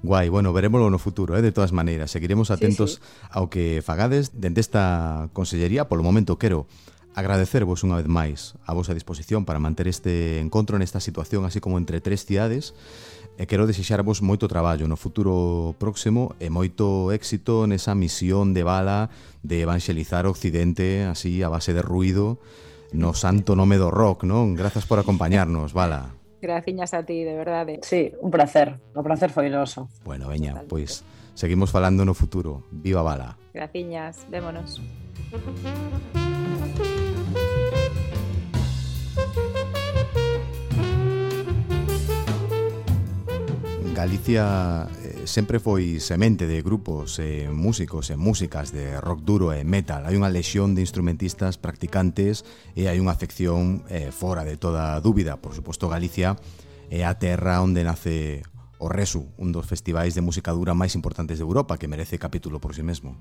Guai, 0.00 0.32
bueno, 0.32 0.56
verémolo 0.56 0.88
no 0.88 0.96
futuro, 0.96 1.36
eh? 1.36 1.44
de 1.44 1.52
todas 1.52 1.76
maneiras. 1.76 2.10
Seguiremos 2.10 2.48
atentos 2.48 2.96
sí, 2.96 3.00
sí. 3.00 3.28
ao 3.28 3.52
que 3.52 3.84
fagades 3.84 4.40
dende 4.40 4.64
esta 4.64 5.28
consellería. 5.36 5.84
Polo 5.84 6.00
momento 6.00 6.40
quero 6.40 6.64
agradecervos 7.14 7.86
unha 7.86 8.02
vez 8.02 8.10
máis 8.10 8.58
a 8.66 8.74
vosa 8.74 8.92
disposición 8.92 9.46
para 9.46 9.62
manter 9.62 9.86
este 9.86 10.42
encontro 10.42 10.76
nesta 10.76 10.98
situación 10.98 11.46
así 11.46 11.62
como 11.62 11.78
entre 11.78 12.02
tres 12.02 12.26
cidades 12.26 12.74
e 13.38 13.46
quero 13.46 13.70
desexarvos 13.70 14.22
moito 14.22 14.50
traballo 14.50 14.90
no 14.90 14.98
futuro 14.98 15.74
próximo 15.78 16.34
e 16.42 16.50
moito 16.50 17.14
éxito 17.14 17.70
nesa 17.70 17.94
misión 17.94 18.50
de 18.50 18.66
bala 18.66 19.14
de 19.46 19.62
evangelizar 19.62 20.26
o 20.26 20.34
Occidente 20.34 21.06
así 21.06 21.42
a 21.46 21.50
base 21.50 21.70
de 21.70 21.82
ruido 21.82 22.42
no 22.94 23.10
santo 23.10 23.58
nome 23.58 23.74
do 23.74 23.90
rock, 23.90 24.22
non? 24.22 24.54
Grazas 24.54 24.86
por 24.86 25.02
acompañarnos, 25.02 25.74
bala. 25.74 26.14
Graciñas 26.38 26.94
a 26.94 27.02
ti, 27.02 27.26
de 27.26 27.34
verdade. 27.34 27.82
Sí, 27.82 28.14
un 28.22 28.30
placer. 28.30 28.78
O 28.94 29.02
placer 29.02 29.34
foi 29.34 29.50
noso. 29.50 29.90
Bueno, 30.06 30.30
veña, 30.30 30.62
pois 30.70 31.02
seguimos 31.34 31.74
falando 31.74 32.06
no 32.06 32.14
futuro. 32.14 32.62
Viva 32.70 33.02
bala. 33.02 33.34
Graciñas, 33.50 34.30
vémonos. 34.30 34.78
Thank 36.74 36.78
you. 36.78 37.03
Galicia 43.94 44.88
eh, 45.04 45.22
sempre 45.22 45.62
foi 45.62 46.02
semente 46.02 46.50
de 46.50 46.66
grupos 46.66 47.22
e 47.22 47.46
eh, 47.46 47.50
músicos 47.54 48.10
e 48.10 48.18
músicas 48.18 48.74
de 48.74 48.98
rock 48.98 49.22
duro 49.22 49.54
e 49.54 49.62
metal. 49.62 50.02
Hai 50.02 50.18
unha 50.18 50.34
lexión 50.34 50.74
de 50.74 50.82
instrumentistas 50.82 51.62
practicantes 51.62 52.42
e 52.74 52.90
hai 52.90 52.98
unha 52.98 53.14
afección 53.14 53.86
eh, 53.86 54.10
fora 54.10 54.42
de 54.42 54.58
toda 54.58 54.98
dúbida. 54.98 55.38
Por 55.38 55.54
suposto, 55.54 55.86
Galicia 55.86 56.34
é 56.90 57.06
a 57.06 57.14
terra 57.22 57.62
onde 57.62 57.86
nace 57.86 58.42
o 58.82 58.90
Resu, 58.90 59.30
un 59.38 59.54
dos 59.54 59.70
festivais 59.70 60.18
de 60.18 60.26
música 60.26 60.50
dura 60.50 60.74
máis 60.74 60.98
importantes 60.98 61.38
de 61.38 61.46
Europa, 61.46 61.78
que 61.78 61.86
merece 61.86 62.18
capítulo 62.18 62.58
por 62.58 62.74
si 62.74 62.82
sí 62.82 62.90
mesmo. 62.90 63.14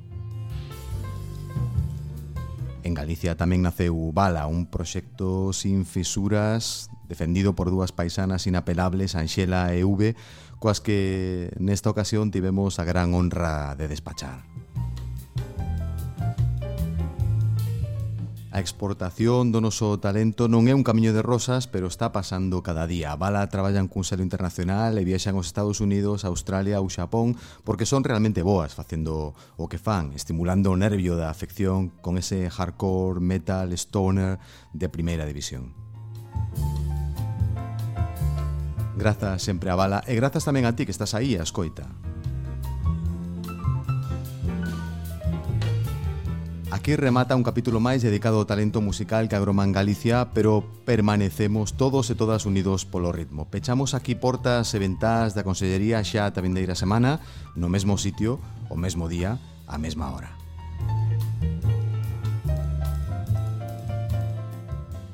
En 2.81 2.97
Galicia 2.97 3.37
tamén 3.37 3.61
naceu 3.61 3.93
Bala, 4.09 4.49
un 4.49 4.65
proxecto 4.67 5.53
sin 5.53 5.85
fisuras 5.85 6.89
defendido 7.07 7.53
por 7.55 7.69
dúas 7.69 7.93
paisanas 7.93 8.47
inapelables, 8.47 9.15
Anxela 9.15 9.71
e 9.71 9.85
V, 9.85 10.17
coas 10.63 10.79
que 10.79 11.51
nesta 11.59 11.91
ocasión 11.91 12.31
tivemos 12.31 12.79
a 12.79 12.87
gran 12.87 13.11
honra 13.11 13.75
de 13.75 13.91
despachar. 13.91 14.47
A 18.47 18.63
exportación 18.63 19.51
do 19.51 19.59
noso 19.59 19.99
talento 19.99 20.47
non 20.47 20.71
é 20.71 20.73
un 20.77 20.87
camiño 20.87 21.11
de 21.11 21.19
rosas, 21.19 21.67
pero 21.67 21.91
está 21.91 22.15
pasando 22.15 22.63
cada 22.63 22.87
día. 22.87 23.11
A 23.11 23.19
Bala 23.19 23.43
traballan 23.51 23.91
cun 23.91 24.07
selo 24.07 24.23
internacional 24.23 24.95
e 24.95 25.03
viaxan 25.03 25.35
aos 25.35 25.51
Estados 25.51 25.83
Unidos, 25.83 26.23
Australia 26.23 26.79
ou 26.79 26.87
Xapón 26.87 27.35
porque 27.67 27.83
son 27.83 28.07
realmente 28.07 28.39
boas 28.39 28.71
facendo 28.71 29.35
o 29.59 29.67
que 29.67 29.81
fan, 29.81 30.15
estimulando 30.15 30.71
o 30.71 30.79
nervio 30.79 31.19
da 31.19 31.27
afección 31.27 31.91
con 31.99 32.15
ese 32.15 32.47
hardcore 32.47 33.19
metal 33.19 33.75
stoner 33.75 34.39
de 34.71 34.87
primeira 34.87 35.27
división. 35.27 35.82
Grazas 39.03 39.43
sempre 39.43 39.67
a 39.67 39.75
bala 39.75 39.99
e 40.07 40.15
grazas 40.15 40.47
tamén 40.47 40.63
a 40.63 40.79
ti 40.79 40.87
que 40.87 40.95
estás 40.95 41.11
aí 41.11 41.35
a 41.35 41.43
escoita. 41.43 41.83
Aquí 46.71 46.95
remata 46.95 47.35
un 47.35 47.43
capítulo 47.43 47.83
máis 47.83 47.99
dedicado 47.99 48.39
ao 48.39 48.47
talento 48.47 48.79
musical 48.79 49.27
que 49.27 49.35
agroman 49.35 49.75
Galicia, 49.75 50.31
pero 50.31 50.63
permanecemos 50.87 51.75
todos 51.75 52.07
e 52.07 52.15
todas 52.15 52.47
unidos 52.47 52.87
polo 52.87 53.11
ritmo. 53.11 53.43
Pechamos 53.51 53.91
aquí 53.91 54.15
portas 54.15 54.71
e 54.71 54.79
ventás 54.79 55.35
da 55.35 55.43
Consellería 55.43 55.99
xa 55.99 56.31
a 56.31 56.39
vindeira 56.39 56.71
semana, 56.71 57.19
no 57.59 57.67
mesmo 57.67 57.99
sitio, 57.99 58.39
o 58.71 58.79
mesmo 58.79 59.11
día, 59.11 59.35
a 59.67 59.75
mesma 59.75 60.15
hora. 60.15 60.42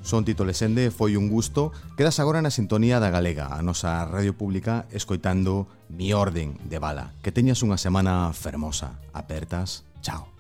Son 0.10 0.26
Tito 0.26 0.42
Lesende, 0.44 0.90
foi 0.90 1.14
un 1.14 1.30
gusto. 1.30 1.70
Quedas 1.94 2.18
agora 2.18 2.42
na 2.42 2.50
sintonía 2.50 2.98
da 2.98 3.14
Galega, 3.14 3.54
a 3.54 3.62
nosa 3.62 4.10
radio 4.10 4.34
pública, 4.34 4.90
escoitando 4.90 5.70
Mi 5.86 6.18
Orden 6.18 6.58
de 6.66 6.82
Bala. 6.82 7.14
Que 7.22 7.30
teñas 7.30 7.62
unha 7.62 7.78
semana 7.78 8.34
fermosa. 8.34 8.98
Apertas, 9.14 9.86
chao. 10.02 10.39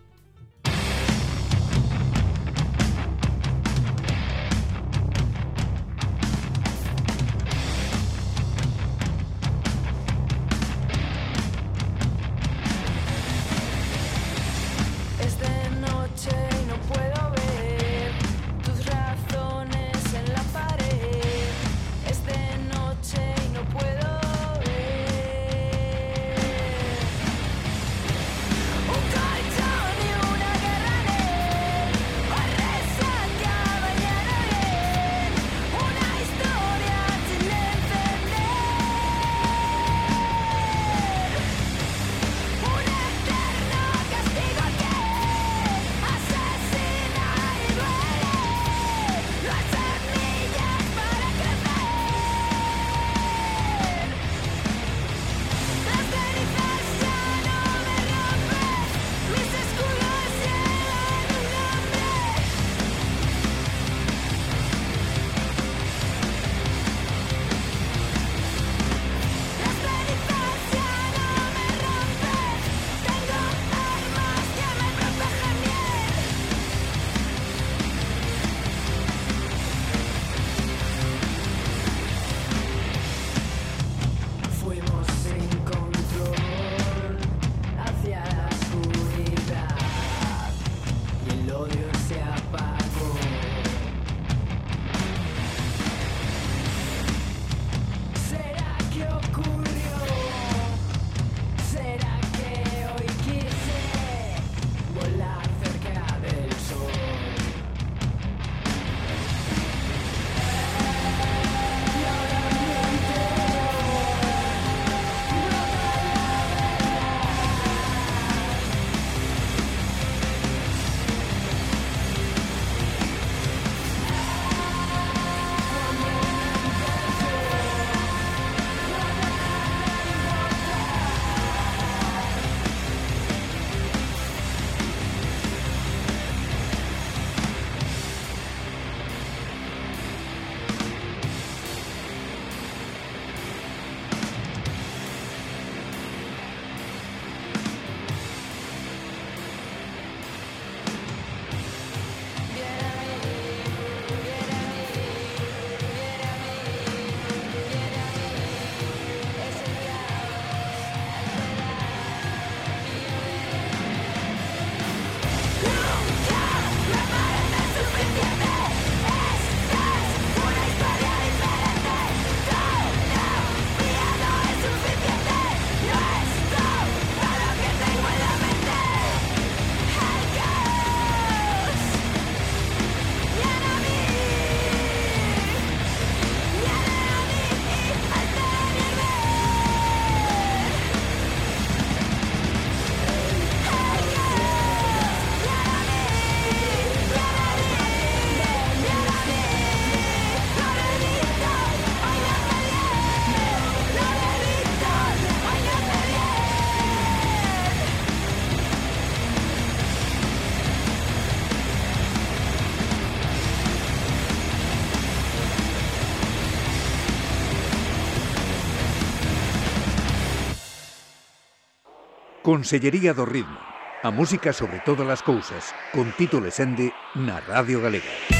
Consellería 222.49 223.13
do 223.13 223.29
Ritmo. 223.29 223.61
A 224.01 224.09
música 224.09 224.49
sobre 224.49 224.81
todas 224.81 225.05
as 225.05 225.21
cousas, 225.21 225.69
con 225.93 226.09
Tito 226.17 226.41
Lesende 226.41 226.89
na 227.13 227.37
Radio 227.45 227.77
Galega. 227.77 228.38